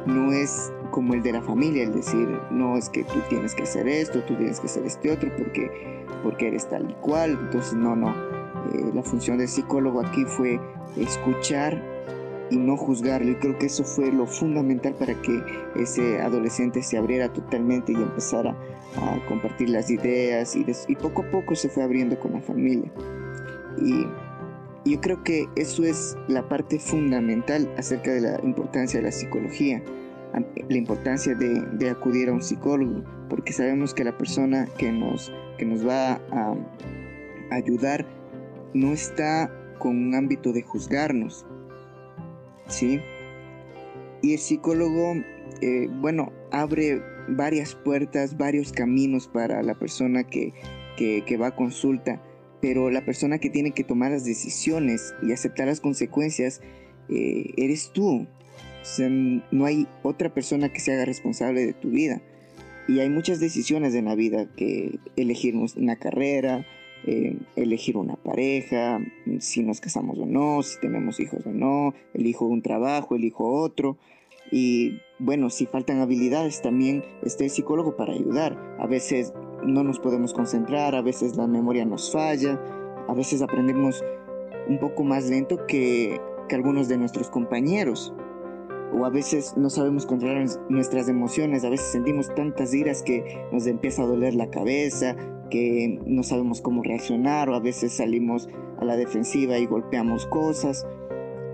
no 0.06 0.32
es 0.32 0.72
como 0.91 1.13
el 1.13 1.24
de 1.24 1.34
la 1.34 1.41
familia, 1.41 1.84
el 1.84 1.93
decir, 1.93 2.28
no 2.52 2.78
es 2.78 2.89
que 2.89 3.04
tú 3.04 3.19
tienes 3.30 3.56
que 3.56 3.63
hacer 3.63 3.88
esto, 3.88 4.21
tú 4.23 4.36
tienes 4.36 4.60
que 4.60 4.67
hacer 4.67 4.86
este 4.86 5.12
otro, 5.12 5.30
porque, 5.38 6.06
porque 6.23 6.47
eres 6.47 6.67
tal 6.69 6.89
y 6.89 6.93
cual. 6.95 7.38
Entonces, 7.41 7.73
no, 7.73 7.95
no. 7.95 8.10
Eh, 8.73 8.91
la 8.93 9.04
función 9.04 9.38
del 9.38 9.47
psicólogo 9.47 10.02
aquí 10.02 10.25
fue 10.25 10.60
escuchar 10.97 11.82
y 12.49 12.58
no 12.58 12.78
juzgarlo. 12.78 13.32
Y 13.32 13.36
creo 13.36 13.58
que 13.58 13.67
eso 13.67 13.84
fue 13.84 14.12
lo 14.12 14.25
fundamental 14.25 14.93
para 14.95 15.13
que 15.21 15.41
ese 15.75 16.21
adolescente 16.21 16.82
se 16.82 16.97
abriera 16.97 17.32
totalmente 17.32 17.91
y 17.91 17.95
empezara 17.95 18.56
a 18.97 19.25
compartir 19.28 19.69
las 19.69 19.89
ideas 19.89 20.56
y, 20.56 20.65
y 20.88 20.95
poco 20.95 21.23
a 21.23 21.32
poco 21.32 21.56
se 21.56 21.69
fue 21.69 21.84
abriendo 21.84 22.19
con 22.19 22.34
la 22.34 22.41
familia. 22.41 22.91
Y 23.78 24.06
yo 24.86 24.99
creo 25.02 25.23
que 25.23 25.47
eso 25.56 25.84
es 25.84 26.17
la 26.28 26.47
parte 26.47 26.80
fundamental 26.80 27.71
acerca 27.78 28.12
de 28.12 28.21
la 28.21 28.39
importancia 28.43 28.99
de 28.99 29.06
la 29.06 29.12
psicología 29.12 29.84
la 30.34 30.78
importancia 30.78 31.36
de, 31.36 31.89
acudir 31.89 32.30
a 32.30 32.34
un 32.34 32.42
psicólogo, 32.42 33.04
porque 33.30 33.54
sabemos 33.54 33.94
que 33.94 34.04
la 34.04 34.18
persona 34.18 34.68
que 34.78 34.92
nos, 34.92 35.32
que 35.58 35.65
nos 35.65 35.88
va 35.88 36.22
a, 36.32 36.56
ayudar 37.52 38.06
no 38.74 38.94
está 38.94 39.52
con 39.80 39.98
un 39.98 40.13
ámbito 40.13 40.54
de 40.54 40.62
juzgarnos, 40.62 41.46
¿sí? 42.68 43.00
Y 44.22 44.34
el 44.34 44.39
psicólogo, 44.39 45.15
eh, 45.62 45.88
bueno, 46.00 46.32
abre 46.52 47.02
varias 47.28 47.76
puertas, 47.76 48.38
varios 48.38 48.72
caminos 48.72 49.28
para 49.28 49.63
la 49.63 49.74
persona 49.74 50.24
que, 50.24 50.54
va 51.42 51.48
a 51.48 51.56
consulta, 51.56 52.22
pero 52.62 52.92
la 52.92 53.06
persona 53.06 53.39
que 53.39 53.50
tiene 53.50 53.72
que 53.72 53.84
tomar 53.84 54.12
las 54.12 54.26
decisiones 54.26 55.15
y 55.24 55.32
aceptar 55.32 55.68
las 55.68 55.80
consecuencias 55.80 56.62
eh, 57.08 57.54
eres 57.58 57.92
tú, 57.94 58.28
no 59.52 59.65
hay 59.65 59.88
otra 60.04 60.34
persona 60.34 60.70
que 60.70 60.80
se 60.80 60.94
haga 60.94 61.06
responsable 61.06 61.65
de 61.65 61.74
tu 61.74 61.89
vida. 61.89 62.22
Y 62.88 63.00
hay 63.00 63.10
muchas 63.10 63.39
decisiones 63.39 63.94
en 63.94 64.06
la 64.06 64.15
vida, 64.15 64.48
que 64.56 65.00
elegir 65.15 65.56
una 65.56 65.96
carrera, 65.98 66.65
eh, 67.06 67.38
elegir 67.56 67.98
una 67.98 68.15
pareja, 68.15 69.00
si 69.39 69.63
nos 69.63 69.80
casamos 69.80 70.18
o 70.18 70.26
no, 70.26 70.63
si 70.63 70.80
tenemos 70.80 71.20
hijos 71.20 71.46
o 71.46 71.52
no, 71.52 71.94
elijo 72.13 72.46
un 72.46 72.62
trabajo, 72.62 73.15
elijo 73.15 73.50
otro. 73.62 73.98
Y 74.52 74.98
bueno, 75.20 75.50
si 75.50 75.65
faltan 75.68 76.00
habilidades, 76.00 76.62
también 76.62 77.04
está 77.24 77.44
el 77.44 77.52
psicólogo 77.52 77.96
para 77.96 78.13
ayudar. 78.13 78.58
A 78.80 78.88
veces 78.88 79.34
no 79.63 79.84
nos 79.84 80.00
podemos 80.00 80.34
concentrar, 80.34 80.96
a 80.96 81.02
veces 81.02 81.36
la 81.36 81.48
memoria 81.48 81.86
nos 81.86 82.12
falla, 82.12 82.60
a 83.08 83.13
veces 83.13 83.42
aprendemos 83.42 84.04
un 84.68 84.80
poco 84.80 85.04
más 85.04 85.30
lento 85.30 85.65
que, 85.68 86.20
que 86.48 86.56
algunos 86.56 86.88
de 86.88 86.98
nuestros 86.98 87.30
compañeros 87.30 88.13
o 88.93 89.06
a 89.06 89.10
veces 89.10 89.56
no 89.56 89.69
sabemos 89.69 90.06
controlar 90.06 90.45
nuestras 90.69 91.10
emociones, 91.10 91.63
a 91.63 91.69
veces 91.69 91.88
sentimos 91.88 92.34
tantas 92.34 92.73
iras 92.73 93.04
que 93.04 93.43
nos 93.52 93.67
empieza 93.67 94.04
a 94.04 94.06
doler 94.06 94.34
la 94.34 94.49
cabeza, 94.49 95.15
que 95.49 95.99
no 96.06 96.23
sabemos 96.23 96.62
cómo 96.62 96.84
reaccionar 96.84 97.49
o 97.49 97.56
a 97.56 97.60
veces 97.60 97.93
salimos 97.93 98.47
a 98.80 98.86
la 98.86 98.95
defensiva 98.95 99.58
y 99.58 99.65
golpeamos 99.65 100.25
cosas. 100.28 100.88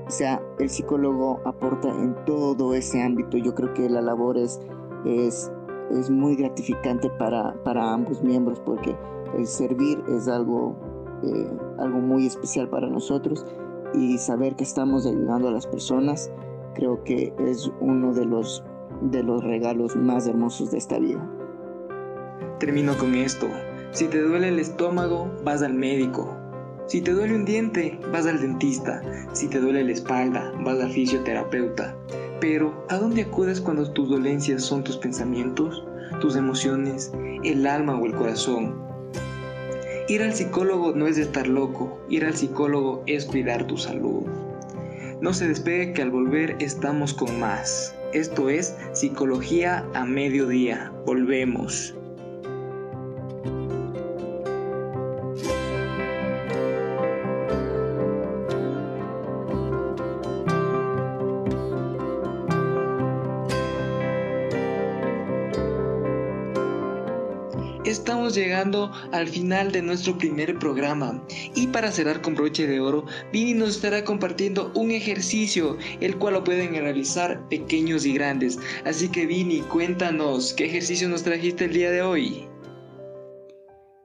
O 0.08 0.12
sea, 0.12 0.42
el 0.60 0.70
psicólogo 0.70 1.42
aporta 1.46 1.90
en 1.90 2.16
todo 2.26 2.76
ese 2.76 3.02
ámbito. 3.02 3.38
Yo 3.38 3.56
creo 3.56 3.74
que 3.74 3.90
la 3.90 4.02
labor 4.02 4.38
es, 4.38 4.60
es, 5.06 5.52
es 5.92 6.10
muy 6.10 6.36
gratificante 6.36 7.10
para, 7.18 7.56
para, 7.64 7.92
ambos 7.92 8.22
miembros 8.22 8.60
porque 8.60 8.96
el 9.36 9.48
servir 9.48 10.02
es 10.08 10.28
algo, 10.28 10.76
eh, 11.24 11.50
algo 11.80 12.00
muy 12.00 12.28
especial 12.28 12.70
para 12.70 12.88
nosotros 12.88 13.46
y 13.94 14.18
saber 14.18 14.56
que 14.56 14.64
estamos 14.64 15.08
ayudando 15.08 15.48
a 15.48 15.52
las 15.52 15.66
personas 15.66 16.32
creo 16.76 17.04
que 17.04 17.34
es 17.40 17.72
uno 17.80 18.14
de 18.14 18.26
los, 18.26 18.64
de 19.02 19.24
los 19.24 19.44
regalos 19.44 19.96
más 19.96 20.28
hermosos 20.28 20.72
de 20.72 20.78
esta 20.78 21.00
vida. 21.00 21.28
Termino 22.60 22.98
con 22.98 23.16
esto. 23.16 23.48
Si 23.92 24.08
te 24.08 24.22
duele 24.22 24.50
el 24.50 24.60
estómago, 24.60 25.32
vas 25.44 25.62
al 25.62 25.74
médico. 25.74 26.36
Si 26.88 27.02
te 27.02 27.12
duele 27.12 27.36
un 27.36 27.46
diente, 27.46 28.00
vas 28.12 28.28
al 28.28 28.40
dentista. 28.40 29.02
Si 29.34 29.48
te 29.48 29.60
duele 29.60 29.84
la 29.84 29.92
espalda, 29.92 30.54
vas 30.64 30.80
al 30.80 30.92
fisioterapeuta. 30.92 31.96
Pero, 32.40 32.86
¿a 32.90 32.98
dónde 32.98 33.24
acudes 33.24 33.60
cuando 33.60 33.90
tus 33.92 34.10
dolencias 34.10 34.64
son 34.64 34.84
tus 34.84 34.98
pensamientos, 34.98 35.84
tus 36.22 36.36
emociones, 36.36 37.12
el 37.44 37.66
alma 37.66 37.98
o 37.98 38.06
el 38.06 38.14
corazón? 38.14 38.76
Ir 40.08 40.22
al 40.22 40.36
psicólogo 40.36 40.94
no 40.94 41.08
es 41.08 41.18
estar 41.18 41.48
loco, 41.48 42.00
ir 42.10 42.26
al 42.26 42.36
psicólogo 42.36 43.02
es 43.08 43.26
cuidar 43.26 43.66
tu 43.66 43.78
salud. 43.78 44.24
No 45.26 45.34
se 45.34 45.48
despegue 45.48 45.92
que 45.92 46.04
al 46.04 46.12
volver 46.12 46.56
estamos 46.60 47.12
con 47.12 47.40
más. 47.40 47.96
Esto 48.14 48.48
es 48.48 48.76
Psicología 48.94 49.84
a 49.96 50.06
Mediodía. 50.06 50.92
Volvemos. 51.04 51.96
Al 69.12 69.28
final 69.28 69.72
de 69.72 69.82
nuestro 69.82 70.18
primer 70.18 70.58
programa 70.60 71.24
y 71.56 71.68
para 71.68 71.92
cerrar 71.92 72.22
con 72.22 72.36
broche 72.36 72.68
de 72.68 72.80
oro, 72.80 73.06
Vini 73.32 73.54
nos 73.54 73.76
estará 73.76 74.04
compartiendo 74.04 74.72
un 74.76 74.92
ejercicio 74.92 75.78
el 76.02 76.18
cual 76.18 76.36
lo 76.36 76.44
pueden 76.44 76.74
realizar 76.74 77.48
pequeños 77.50 78.06
y 78.06 78.14
grandes. 78.14 78.60
Así 78.86 79.10
que 79.10 79.26
Vini, 79.26 79.62
cuéntanos, 79.62 80.54
¿qué 80.54 80.66
ejercicio 80.66 81.10
nos 81.10 81.24
trajiste 81.24 81.66
el 81.66 81.74
día 81.74 81.92
de 81.92 82.02
hoy? 82.02 82.48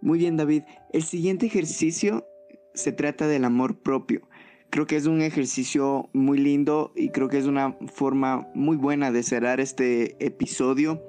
Muy 0.01 0.19
bien, 0.19 0.37
David. 0.37 0.63
El 0.93 1.03
siguiente 1.03 1.47
ejercicio 1.47 2.27
se 2.75 2.93
trata 2.93 3.27
del 3.27 3.45
amor 3.45 3.81
propio. 3.81 4.23
Creo 4.71 4.87
que 4.87 4.97
es 4.97 5.07
un 5.07 5.21
ejercicio 5.21 6.09
muy 6.13 6.39
lindo 6.39 6.93
y 6.95 7.11
creo 7.11 7.29
que 7.29 7.39
es 7.39 7.47
una 7.47 7.77
forma 7.93 8.49
muy 8.55 8.77
buena 8.77 9.11
de 9.11 9.23
cerrar 9.23 9.61
este 9.61 10.17
episodio. 10.25 11.03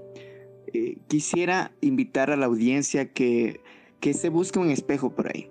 Eh, 0.74 0.98
quisiera 1.08 1.72
invitar 1.82 2.32
a 2.32 2.38
la 2.38 2.46
audiencia 2.46 3.12
que, 3.12 3.62
que 4.00 4.14
se 4.14 4.30
busque 4.30 4.60
un 4.60 4.70
espejo 4.70 5.14
por 5.16 5.28
ahí. 5.28 5.50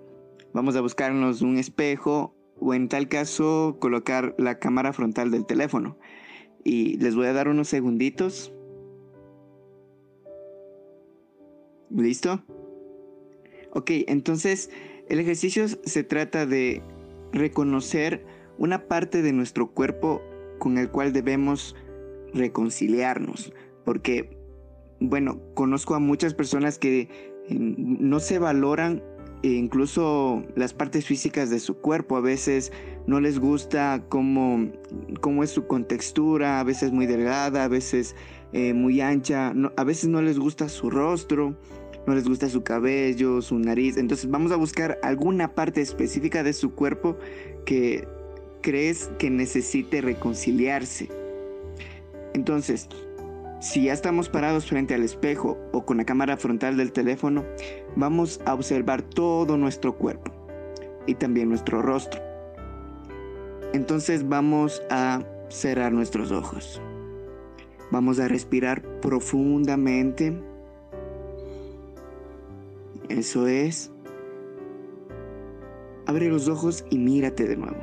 Vamos 0.53 0.75
a 0.75 0.81
buscarnos 0.81 1.41
un 1.41 1.57
espejo 1.57 2.35
o 2.59 2.73
en 2.73 2.89
tal 2.89 3.07
caso 3.07 3.77
colocar 3.79 4.35
la 4.37 4.59
cámara 4.59 4.93
frontal 4.93 5.31
del 5.31 5.45
teléfono. 5.45 5.97
Y 6.63 6.97
les 6.97 7.15
voy 7.15 7.27
a 7.27 7.33
dar 7.33 7.47
unos 7.47 7.67
segunditos. 7.67 8.53
¿Listo? 11.89 12.43
Ok, 13.73 13.91
entonces 14.07 14.69
el 15.09 15.19
ejercicio 15.19 15.67
se 15.67 16.03
trata 16.03 16.45
de 16.45 16.83
reconocer 17.33 18.25
una 18.57 18.87
parte 18.87 19.21
de 19.21 19.33
nuestro 19.33 19.71
cuerpo 19.71 20.21
con 20.59 20.77
el 20.77 20.89
cual 20.89 21.13
debemos 21.13 21.75
reconciliarnos. 22.33 23.51
Porque, 23.83 24.37
bueno, 25.01 25.41
conozco 25.55 25.95
a 25.95 25.99
muchas 25.99 26.33
personas 26.33 26.79
que 26.79 27.01
eh, 27.01 27.09
no 27.49 28.19
se 28.19 28.39
valoran 28.39 29.03
e 29.43 29.49
incluso 29.49 30.45
las 30.55 30.73
partes 30.73 31.05
físicas 31.05 31.49
de 31.49 31.59
su 31.59 31.77
cuerpo. 31.77 32.15
A 32.15 32.21
veces 32.21 32.71
no 33.07 33.19
les 33.19 33.39
gusta 33.39 34.05
cómo, 34.07 34.71
cómo 35.19 35.43
es 35.43 35.49
su 35.49 35.67
contextura, 35.67 36.59
a 36.59 36.63
veces 36.63 36.91
muy 36.91 37.07
delgada, 37.07 37.63
a 37.63 37.67
veces 37.67 38.15
eh, 38.53 38.73
muy 38.73 39.01
ancha, 39.01 39.53
a 39.75 39.83
veces 39.83 40.09
no 40.09 40.21
les 40.21 40.39
gusta 40.39 40.69
su 40.69 40.89
rostro 40.89 41.57
no 42.07 42.15
les 42.15 42.27
gusta 42.27 42.49
su 42.49 42.63
cabello, 42.63 43.41
su 43.41 43.59
nariz. 43.59 43.97
Entonces 43.97 44.29
vamos 44.29 44.51
a 44.51 44.55
buscar 44.55 44.99
alguna 45.03 45.53
parte 45.53 45.81
específica 45.81 46.43
de 46.43 46.53
su 46.53 46.73
cuerpo 46.73 47.17
que 47.65 48.07
crees 48.61 49.11
que 49.17 49.29
necesite 49.29 50.01
reconciliarse. 50.01 51.09
Entonces, 52.33 52.87
si 53.61 53.83
ya 53.83 53.93
estamos 53.93 54.27
parados 54.27 54.65
frente 54.65 54.95
al 54.95 55.03
espejo 55.03 55.55
o 55.71 55.85
con 55.85 55.97
la 55.97 56.03
cámara 56.03 56.35
frontal 56.35 56.77
del 56.77 56.91
teléfono, 56.91 57.45
vamos 57.95 58.41
a 58.45 58.55
observar 58.55 59.03
todo 59.03 59.55
nuestro 59.55 59.95
cuerpo 59.95 60.31
y 61.05 61.13
también 61.13 61.49
nuestro 61.49 61.83
rostro. 61.83 62.19
Entonces 63.71 64.27
vamos 64.27 64.81
a 64.89 65.21
cerrar 65.49 65.91
nuestros 65.91 66.31
ojos. 66.31 66.81
Vamos 67.91 68.19
a 68.19 68.27
respirar 68.27 68.81
profundamente 68.99 70.41
eso 73.09 73.45
es. 73.45 73.91
Abre 76.07 76.29
los 76.29 76.47
ojos 76.47 76.83
y 76.89 76.97
mírate 76.97 77.47
de 77.47 77.57
nuevo. 77.57 77.77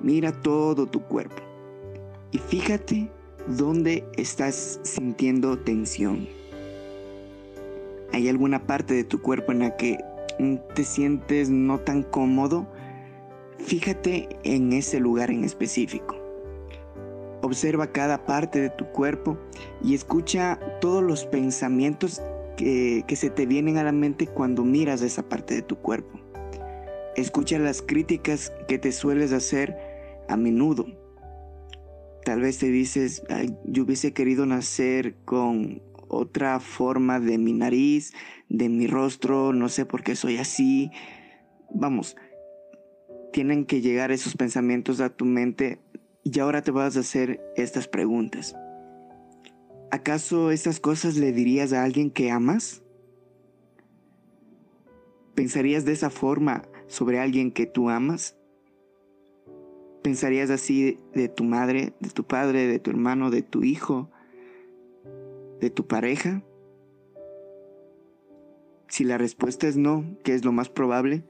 Mira 0.00 0.32
todo 0.32 0.86
tu 0.86 1.00
cuerpo. 1.00 1.42
Y 2.30 2.38
fíjate 2.38 3.10
dónde 3.56 4.04
estás 4.16 4.80
sintiendo 4.82 5.58
tensión. 5.58 6.28
¿Hay 8.12 8.28
alguna 8.28 8.66
parte 8.66 8.94
de 8.94 9.04
tu 9.04 9.20
cuerpo 9.20 9.52
en 9.52 9.60
la 9.60 9.76
que 9.76 9.98
te 10.74 10.84
sientes 10.84 11.48
no 11.50 11.78
tan 11.78 12.02
cómodo? 12.02 12.66
Fíjate 13.58 14.28
en 14.42 14.72
ese 14.72 15.00
lugar 15.00 15.30
en 15.30 15.44
específico. 15.44 16.16
Observa 17.42 17.86
cada 17.92 18.24
parte 18.26 18.60
de 18.60 18.70
tu 18.70 18.86
cuerpo 18.86 19.38
y 19.82 19.94
escucha 19.94 20.58
todos 20.80 21.02
los 21.02 21.24
pensamientos 21.24 22.20
que, 22.56 23.04
se 23.16 23.30
te 23.30 23.46
vienen 23.46 23.78
a 23.78 23.84
la 23.84 23.92
mente 23.92 24.26
cuando 24.26 24.64
miras 24.64 25.02
esa 25.02 25.22
parte 25.22 25.54
de 25.54 25.62
tu 25.62 25.76
cuerpo. 25.76 26.20
Escucha 27.16 27.58
las 27.58 27.80
críticas 27.80 28.52
que 28.68 28.78
te 28.78 28.92
sueles 28.92 29.32
hacer 29.32 29.76
a 30.28 30.36
menudo. 30.36 30.86
Tal 32.24 32.40
vez 32.40 32.58
te 32.58 32.70
dices, 32.70 33.22
yo 33.64 33.84
hubiese 33.84 34.12
querido 34.12 34.44
nacer 34.46 35.14
con 35.24 35.82
otra 36.08 36.60
forma 36.60 37.20
de 37.20 37.38
mi 37.38 37.52
nariz, 37.52 38.12
de 38.48 38.68
mi 38.68 38.86
rostro, 38.86 39.52
no 39.52 39.68
sé 39.68 39.86
por 39.86 40.02
qué 40.02 40.16
soy 40.16 40.36
así. 40.36 40.90
Vamos, 41.72 42.16
tienen 43.32 43.64
que 43.64 43.80
llegar 43.80 44.10
esos 44.10 44.36
pensamientos 44.36 45.00
a 45.00 45.10
tu 45.10 45.24
mente 45.24 45.80
y 46.24 46.38
ahora 46.40 46.62
te 46.62 46.72
vas 46.72 46.96
a 46.96 47.00
hacer 47.00 47.40
estas 47.56 47.88
preguntas. 47.88 48.54
¿Acaso 49.90 50.50
estas 50.50 50.78
cosas 50.78 51.16
le 51.16 51.32
dirías 51.32 51.72
a 51.72 51.84
alguien 51.84 52.10
que 52.10 52.30
amas? 52.30 52.82
¿Pensarías 55.34 55.84
de 55.84 55.92
esa 55.92 56.10
forma 56.10 56.62
sobre 56.86 57.18
alguien 57.18 57.50
que 57.50 57.66
tú 57.66 57.88
amas? 57.88 58.36
¿Pensarías 60.02 60.50
así 60.50 60.98
de 61.14 61.28
tu 61.28 61.44
madre, 61.44 61.92
de 62.00 62.10
tu 62.10 62.24
padre, 62.24 62.66
de 62.66 62.78
tu 62.78 62.90
hermano, 62.90 63.30
de 63.30 63.42
tu 63.42 63.64
hijo, 63.64 64.10
de 65.60 65.70
tu 65.70 65.86
pareja? 65.86 66.42
Si 68.88 69.04
la 69.04 69.18
respuesta 69.18 69.68
es 69.68 69.76
no, 69.76 70.04
que 70.24 70.34
es 70.34 70.44
lo 70.44 70.52
más 70.52 70.68
probable, 70.68 71.22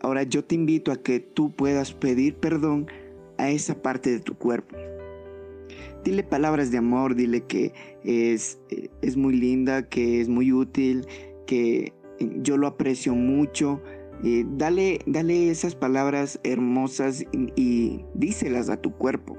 ahora 0.00 0.22
yo 0.22 0.44
te 0.44 0.54
invito 0.54 0.92
a 0.92 0.96
que 0.96 1.18
tú 1.18 1.50
puedas 1.50 1.92
pedir 1.92 2.36
perdón 2.36 2.86
a 3.38 3.50
esa 3.50 3.82
parte 3.82 4.10
de 4.10 4.20
tu 4.20 4.36
cuerpo 4.36 4.76
dile 6.04 6.22
palabras 6.22 6.70
de 6.70 6.78
amor, 6.78 7.16
dile 7.16 7.40
que 7.42 7.72
es, 8.04 8.60
es 9.02 9.16
muy 9.16 9.34
linda, 9.34 9.88
que 9.88 10.20
es 10.20 10.28
muy 10.28 10.52
útil, 10.52 11.06
que 11.46 11.92
yo 12.42 12.56
lo 12.56 12.66
aprecio 12.66 13.14
mucho. 13.14 13.82
Eh, 14.22 14.44
dale, 14.56 15.00
dale 15.06 15.50
esas 15.50 15.74
palabras 15.74 16.38
hermosas 16.44 17.24
y, 17.32 18.04
díselas 18.14 18.68
a 18.68 18.76
tu 18.76 18.92
cuerpo. 18.92 19.36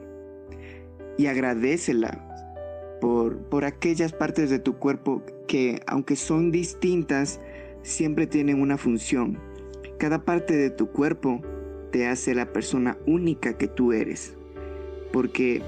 Y 1.17 1.27
agradecela 1.27 2.97
por, 3.01 3.37
por 3.49 3.65
aquellas 3.65 4.11
partes 4.11 4.49
de 4.49 4.59
tu 4.59 4.77
cuerpo 4.77 5.23
que, 5.47 5.79
aunque 5.87 6.15
son 6.15 6.51
distintas, 6.51 7.39
siempre 7.83 8.27
tienen 8.27 8.61
una 8.61 8.77
función. 8.77 9.39
Cada 9.97 10.25
parte 10.25 10.55
de 10.57 10.69
tu 10.69 10.87
cuerpo 10.87 11.41
te 11.91 12.07
hace 12.07 12.35
la 12.35 12.51
persona 12.51 12.97
única 13.07 13.57
que 13.57 13.67
tú 13.67 13.93
eres. 13.93 14.35
Porque 15.13 15.61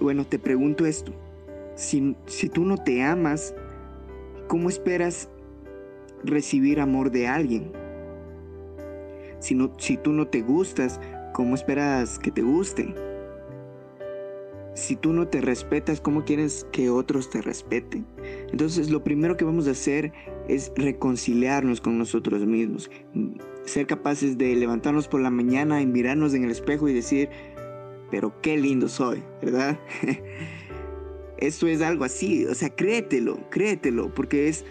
bueno, 0.00 0.26
te 0.26 0.38
pregunto 0.38 0.86
esto. 0.86 1.12
Si, 1.76 2.14
tú 2.52 2.64
no 2.64 2.76
te 2.76 3.02
amas, 3.02 3.54
¿cómo 4.48 4.68
esperas 4.68 5.28
recibir 6.22 6.80
amor 6.80 7.10
de 7.10 7.26
alguien? 7.26 7.72
Si, 9.44 9.54
si 9.76 9.98
tú 9.98 10.12
no 10.14 10.26
te 10.26 10.40
gustas, 10.40 10.98
¿cómo 11.34 11.54
esperas 11.54 12.18
que 12.18 12.30
te 12.30 12.40
gusten? 12.40 12.94
Si 14.74 14.96
tú 14.96 15.12
no 15.12 15.28
te 15.28 15.42
respetas, 15.42 16.00
¿cómo 16.00 16.24
quieres 16.24 16.66
que 16.72 16.88
otros 16.88 17.28
te 17.28 17.42
respeten? 17.42 18.06
Entonces 18.50 18.88
lo 18.88 19.04
primero 19.04 19.36
que 19.36 19.44
vamos 19.44 19.68
a 19.68 19.72
hacer 19.72 20.14
es 20.48 20.72
reconciliarnos 20.76 21.82
con 21.82 21.98
nosotros 21.98 22.46
mismos. 22.46 22.90
Ser 23.66 23.86
capaces 23.86 24.38
de 24.38 24.56
levantarnos 24.56 25.08
por 25.08 25.20
la 25.20 25.28
mañana 25.28 25.82
y 25.82 25.86
mirarnos 25.86 26.32
en 26.32 26.44
el 26.44 26.50
espejo 26.50 26.88
y 26.88 26.94
decir, 26.94 27.28
pero 28.10 28.40
qué 28.40 28.56
lindo 28.56 28.88
soy, 28.88 29.22
¿verdad? 29.42 29.78
Eso 31.36 31.66
es 31.66 31.82
algo 31.82 32.04
así, 32.04 32.46
o 32.46 32.54
sea, 32.54 32.70
créetelo, 32.70 33.38
créetelo, 33.50 34.08
porque 34.14 34.48
es, 34.48 34.64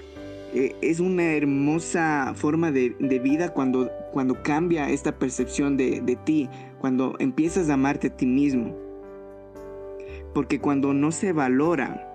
eh, 0.55 0.75
es 0.81 0.99
una 0.99 1.33
hermosa 1.33 2.33
forma 2.35 2.71
de, 2.71 2.89
vida 3.23 3.53
cuando, 3.53 3.91
cuando 4.13 4.43
cambia 4.43 4.89
esta 4.89 5.17
percepción 5.17 5.75
de, 5.75 5.99
de 5.99 6.15
ti, 6.15 6.49
cuando 6.79 7.15
empiezas 7.19 7.69
a 7.69 7.73
amarte 7.73 8.07
a 8.07 8.15
ti 8.15 8.27
mismo. 8.27 8.77
Porque 10.33 10.61
cuando 10.61 10.93
no 10.93 11.11
se 11.11 11.33
valora, 11.33 12.13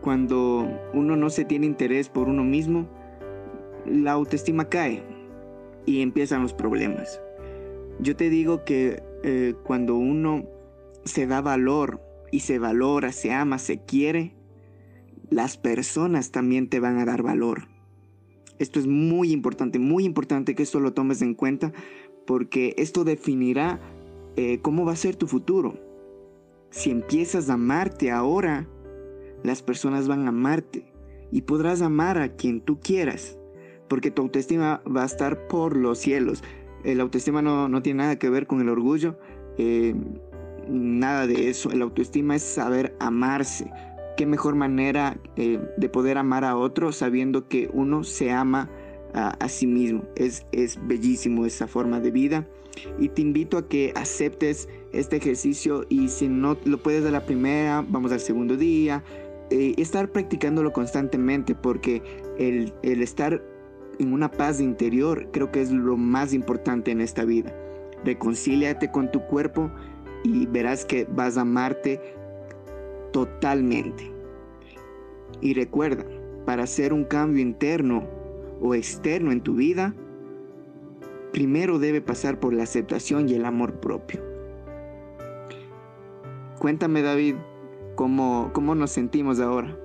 cuando 0.00 0.66
uno 0.94 1.16
no 1.16 1.30
se 1.30 1.44
tiene 1.44 1.66
interés 1.66 2.08
por 2.08 2.28
uno 2.28 2.44
mismo, 2.44 2.88
la 3.84 4.12
autoestima 4.12 4.68
cae 4.68 5.02
y 5.86 6.00
empiezan 6.00 6.42
los 6.42 6.54
problemas. 6.54 7.20
Yo 8.00 8.16
te 8.16 8.30
digo 8.30 8.64
que 8.64 9.02
eh, 9.22 9.54
cuando 9.64 9.96
uno 9.96 10.44
se 11.04 11.26
da 11.26 11.40
valor 11.40 12.00
y 12.30 12.40
se 12.40 12.58
valora, 12.58 13.12
se 13.12 13.32
ama, 13.32 13.58
se 13.58 13.80
quiere, 13.84 14.34
las 15.30 15.56
personas 15.56 16.30
también 16.30 16.68
te 16.68 16.80
van 16.80 16.98
a 16.98 17.04
dar 17.04 17.22
valor. 17.22 17.68
Esto 18.58 18.80
es 18.80 18.86
muy 18.86 19.32
importante, 19.32 19.78
muy 19.78 20.04
importante 20.04 20.54
que 20.54 20.62
esto 20.62 20.80
lo 20.80 20.92
tomes 20.92 21.22
en 21.22 21.34
cuenta 21.34 21.72
porque 22.26 22.74
esto 22.76 23.04
definirá 23.04 23.80
eh, 24.36 24.60
cómo 24.60 24.84
va 24.84 24.92
a 24.92 24.96
ser 24.96 25.16
tu 25.16 25.26
futuro. 25.26 25.78
Si 26.70 26.90
empiezas 26.90 27.48
a 27.48 27.54
amarte 27.54 28.10
ahora, 28.10 28.68
las 29.42 29.62
personas 29.62 30.08
van 30.08 30.26
a 30.26 30.28
amarte 30.28 30.92
y 31.30 31.42
podrás 31.42 31.82
amar 31.82 32.18
a 32.18 32.36
quien 32.36 32.60
tú 32.60 32.80
quieras, 32.80 33.38
porque 33.88 34.10
tu 34.10 34.22
autoestima 34.22 34.82
va 34.84 35.02
a 35.02 35.06
estar 35.06 35.46
por 35.48 35.76
los 35.76 35.98
cielos. 35.98 36.42
El 36.84 37.00
autoestima 37.00 37.42
no, 37.42 37.82
tiene 37.82 38.02
nada 38.02 38.18
que 38.18 38.28
ver 38.28 38.46
con 38.46 38.60
el 38.60 38.68
orgullo, 38.68 39.18
eh, 39.56 39.94
nada 40.68 41.26
de 41.26 41.48
eso. 41.48 41.70
El 41.70 41.82
autoestima 41.82 42.36
es 42.36 42.42
saber 42.42 42.94
amarse, 43.00 43.70
qué 44.18 44.26
mejor 44.26 44.56
manera 44.56 45.16
eh, 45.36 45.60
de 45.76 45.88
poder 45.88 46.18
amar 46.18 46.44
a 46.44 46.56
otro 46.56 46.90
sabiendo 46.90 47.46
que 47.46 47.70
uno 47.72 48.02
se 48.02 48.32
ama 48.32 48.68
a, 49.14 49.48
sí 49.48 49.66
mismo. 49.66 50.02
Es, 50.16 50.44
es 50.50 50.76
bellísimo 50.86 51.46
esa 51.46 51.68
forma 51.68 52.00
de 52.00 52.10
vida. 52.10 52.46
Y 52.98 53.08
te 53.10 53.22
invito 53.22 53.56
a 53.56 53.68
que 53.68 53.92
aceptes 53.94 54.68
este 54.92 55.16
ejercicio 55.16 55.86
y 55.88 56.08
si 56.08 56.28
no 56.28 56.56
lo 56.64 56.82
puedes 56.82 57.04
de 57.04 57.12
la 57.12 57.24
primera, 57.24 57.84
vamos 57.88 58.10
al 58.10 58.18
segundo 58.18 58.56
día. 58.56 59.04
Eh, 59.50 59.74
estar 59.78 60.10
practicándolo 60.10 60.72
constantemente 60.72 61.54
porque 61.54 62.02
el, 62.38 62.74
el 62.82 63.02
estar 63.02 63.40
en 64.00 64.12
una 64.12 64.30
paz 64.30 64.60
interior 64.60 65.28
creo 65.32 65.52
que 65.52 65.62
es 65.62 65.70
lo 65.70 65.96
más 65.96 66.32
importante 66.32 66.90
en 66.90 67.00
esta 67.00 67.24
vida. 67.24 67.54
Reconcíliate 68.04 68.90
con 68.90 69.12
tu 69.12 69.20
cuerpo 69.20 69.70
y 70.24 70.46
verás 70.46 70.84
que 70.84 71.06
vas 71.08 71.36
a 71.38 71.42
amarte 71.42 72.17
totalmente. 73.18 74.12
Y 75.40 75.54
recuerda, 75.54 76.04
para 76.46 76.62
hacer 76.62 76.92
un 76.92 77.04
cambio 77.04 77.42
interno 77.42 78.06
o 78.60 78.76
externo 78.76 79.32
en 79.32 79.40
tu 79.40 79.54
vida, 79.54 79.92
primero 81.32 81.80
debe 81.80 82.00
pasar 82.00 82.38
por 82.38 82.52
la 82.52 82.62
aceptación 82.62 83.28
y 83.28 83.34
el 83.34 83.44
amor 83.44 83.80
propio. 83.80 84.22
Cuéntame 86.60 87.02
David, 87.02 87.34
¿cómo, 87.96 88.50
cómo 88.52 88.76
nos 88.76 88.92
sentimos 88.92 89.40
ahora? 89.40 89.76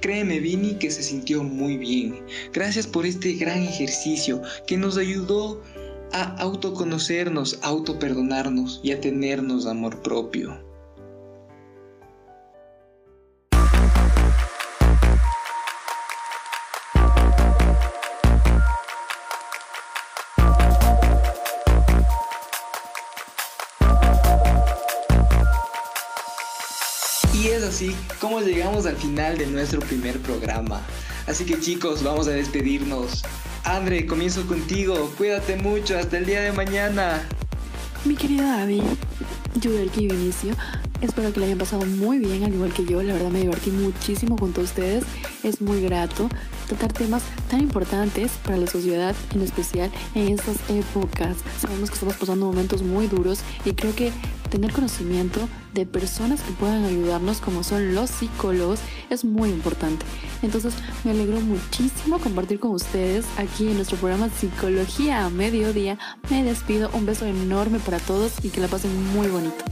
Créeme, 0.00 0.40
Vini, 0.40 0.74
que 0.74 0.90
se 0.90 1.04
sintió 1.04 1.44
muy 1.44 1.76
bien. 1.76 2.18
Gracias 2.52 2.88
por 2.88 3.06
este 3.06 3.34
gran 3.34 3.62
ejercicio 3.62 4.42
que 4.66 4.76
nos 4.76 4.96
ayudó 4.96 5.62
a 6.12 6.36
autoconocernos, 6.38 7.60
a 7.62 7.68
autoperdonarnos 7.68 8.80
y 8.82 8.90
a 8.90 9.00
tenernos 9.00 9.66
amor 9.66 10.02
propio. 10.02 10.71
Final 29.02 29.36
de 29.36 29.46
nuestro 29.48 29.80
primer 29.80 30.18
programa. 30.20 30.80
Así 31.26 31.44
que 31.44 31.58
chicos, 31.58 32.04
vamos 32.04 32.28
a 32.28 32.30
despedirnos. 32.30 33.24
Andre, 33.64 34.06
comienzo 34.06 34.46
contigo. 34.46 35.12
Cuídate 35.18 35.56
mucho. 35.56 35.98
Hasta 35.98 36.18
el 36.18 36.26
día 36.26 36.40
de 36.40 36.52
mañana. 36.52 37.22
Mi 38.04 38.14
querido 38.14 38.44
David, 38.44 38.82
yo 39.56 39.76
el 39.76 39.90
que 39.90 40.02
inicio. 40.02 40.54
Espero 41.00 41.32
que 41.32 41.40
le 41.40 41.46
hayan 41.46 41.58
pasado 41.58 41.84
muy 41.84 42.20
bien, 42.20 42.44
al 42.44 42.54
igual 42.54 42.72
que 42.72 42.84
yo. 42.84 43.02
La 43.02 43.14
verdad 43.14 43.30
me 43.30 43.40
divertí 43.40 43.70
muchísimo 43.72 44.36
junto 44.38 44.60
a 44.60 44.64
ustedes. 44.64 45.04
Es 45.42 45.60
muy 45.60 45.82
grato 45.82 46.28
tratar 46.68 46.92
temas 46.92 47.24
tan 47.50 47.60
importantes 47.60 48.30
para 48.44 48.56
la 48.56 48.68
sociedad, 48.68 49.16
en 49.34 49.42
especial 49.42 49.90
en 50.14 50.28
estas 50.28 50.56
épocas. 50.68 51.36
Sabemos 51.60 51.90
que 51.90 51.94
estamos 51.94 52.14
pasando 52.14 52.46
momentos 52.46 52.82
muy 52.82 53.08
duros 53.08 53.40
y 53.64 53.72
creo 53.72 53.94
que 53.96 54.12
tener 54.52 54.70
conocimiento 54.70 55.48
de 55.72 55.86
personas 55.86 56.42
que 56.42 56.52
puedan 56.52 56.84
ayudarnos, 56.84 57.40
como 57.40 57.64
son 57.64 57.94
los 57.94 58.10
psicólogos, 58.10 58.80
es 59.08 59.24
muy 59.24 59.48
importante. 59.48 60.04
Entonces, 60.42 60.74
me 61.04 61.12
alegro 61.12 61.40
muchísimo 61.40 62.18
compartir 62.18 62.60
con 62.60 62.72
ustedes 62.72 63.24
aquí 63.38 63.68
en 63.68 63.76
nuestro 63.76 63.96
programa 63.96 64.28
Psicología 64.28 65.24
a 65.24 65.30
Mediodía. 65.30 65.98
Me 66.28 66.44
despido, 66.44 66.90
un 66.92 67.06
beso 67.06 67.24
enorme 67.24 67.78
para 67.78 67.98
todos 67.98 68.44
y 68.44 68.50
que 68.50 68.60
la 68.60 68.68
pasen 68.68 68.92
muy 69.14 69.28
bonito. 69.28 69.64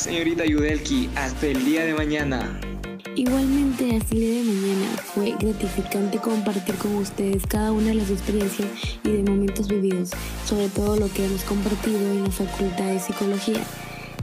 Señorita 0.00 0.46
Yudelki, 0.46 1.10
hasta 1.14 1.48
el 1.48 1.62
día 1.62 1.84
de 1.84 1.92
mañana. 1.92 2.58
Igualmente, 3.16 3.98
hasta 3.98 4.14
el 4.14 4.20
día 4.20 4.38
de 4.38 4.44
mañana 4.44 4.96
fue 4.96 5.34
gratificante 5.38 6.16
compartir 6.16 6.74
con 6.76 6.94
ustedes 6.94 7.46
cada 7.46 7.70
una 7.70 7.88
de 7.88 7.96
las 7.96 8.08
experiencias 8.08 8.66
y 9.04 9.10
de 9.10 9.22
momentos 9.30 9.68
vividos, 9.68 10.12
sobre 10.46 10.70
todo 10.70 10.96
lo 10.96 11.12
que 11.12 11.26
hemos 11.26 11.44
compartido 11.44 11.98
en 11.98 12.24
la 12.24 12.30
Facultad 12.30 12.86
de 12.86 12.98
Psicología. 12.98 13.62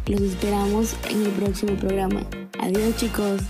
Los 0.07 0.21
esperamos 0.21 0.95
en 1.11 1.23
el 1.23 1.31
próximo 1.33 1.75
programa. 1.75 2.21
Adiós 2.59 2.97
chicos. 2.97 3.41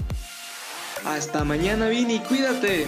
Hasta 1.05 1.45
mañana, 1.45 1.87
Vini, 1.87 2.19
cuídate. 2.19 2.87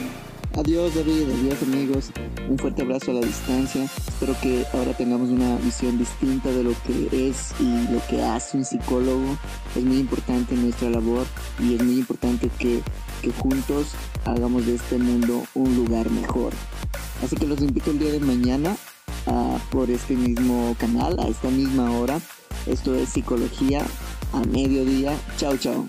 Adiós 0.59 0.93
David, 0.93 1.23
adiós 1.39 1.63
amigos, 1.63 2.11
un 2.49 2.57
fuerte 2.57 2.81
abrazo 2.81 3.11
a 3.11 3.13
la 3.13 3.21
distancia. 3.21 3.85
Espero 3.85 4.35
que 4.41 4.65
ahora 4.73 4.91
tengamos 4.91 5.29
una 5.29 5.55
visión 5.55 5.97
distinta 5.97 6.49
de 6.49 6.63
lo 6.63 6.71
que 6.85 7.29
es 7.29 7.53
y 7.61 7.89
lo 7.93 8.05
que 8.09 8.21
hace 8.21 8.57
un 8.57 8.65
psicólogo. 8.65 9.37
Es 9.73 9.85
muy 9.85 9.99
importante 9.99 10.55
nuestra 10.55 10.89
labor 10.89 11.25
y 11.59 11.75
es 11.75 11.81
muy 11.81 11.99
importante 11.99 12.49
que, 12.59 12.81
que 13.21 13.31
juntos 13.31 13.93
hagamos 14.25 14.65
de 14.65 14.75
este 14.75 14.97
mundo 14.97 15.43
un 15.53 15.77
lugar 15.77 16.09
mejor. 16.09 16.51
Así 17.23 17.37
que 17.37 17.47
los 17.47 17.61
invito 17.61 17.91
el 17.91 17.99
día 17.99 18.11
de 18.11 18.19
mañana 18.19 18.75
por 19.71 19.89
este 19.89 20.13
mismo 20.13 20.75
canal, 20.77 21.17
a 21.21 21.29
esta 21.29 21.49
misma 21.49 21.89
hora. 21.91 22.19
Esto 22.65 22.95
es 22.95 23.07
Psicología 23.07 23.81
a 24.33 24.41
mediodía. 24.41 25.17
Chao, 25.37 25.55
chao. 25.55 25.87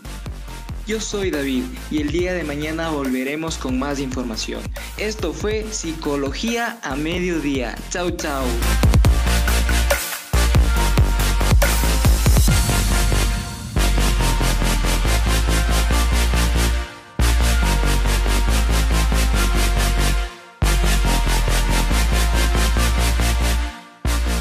Yo 0.90 0.98
soy 1.00 1.30
David 1.30 1.62
y 1.92 2.00
el 2.00 2.10
día 2.10 2.32
de 2.32 2.42
mañana 2.42 2.90
volveremos 2.90 3.58
con 3.58 3.78
más 3.78 4.00
información. 4.00 4.60
Esto 4.96 5.32
fue 5.32 5.64
Psicología 5.70 6.80
a 6.82 6.96
Mediodía. 6.96 7.76
Chao, 7.90 8.10
chao. 8.10 8.44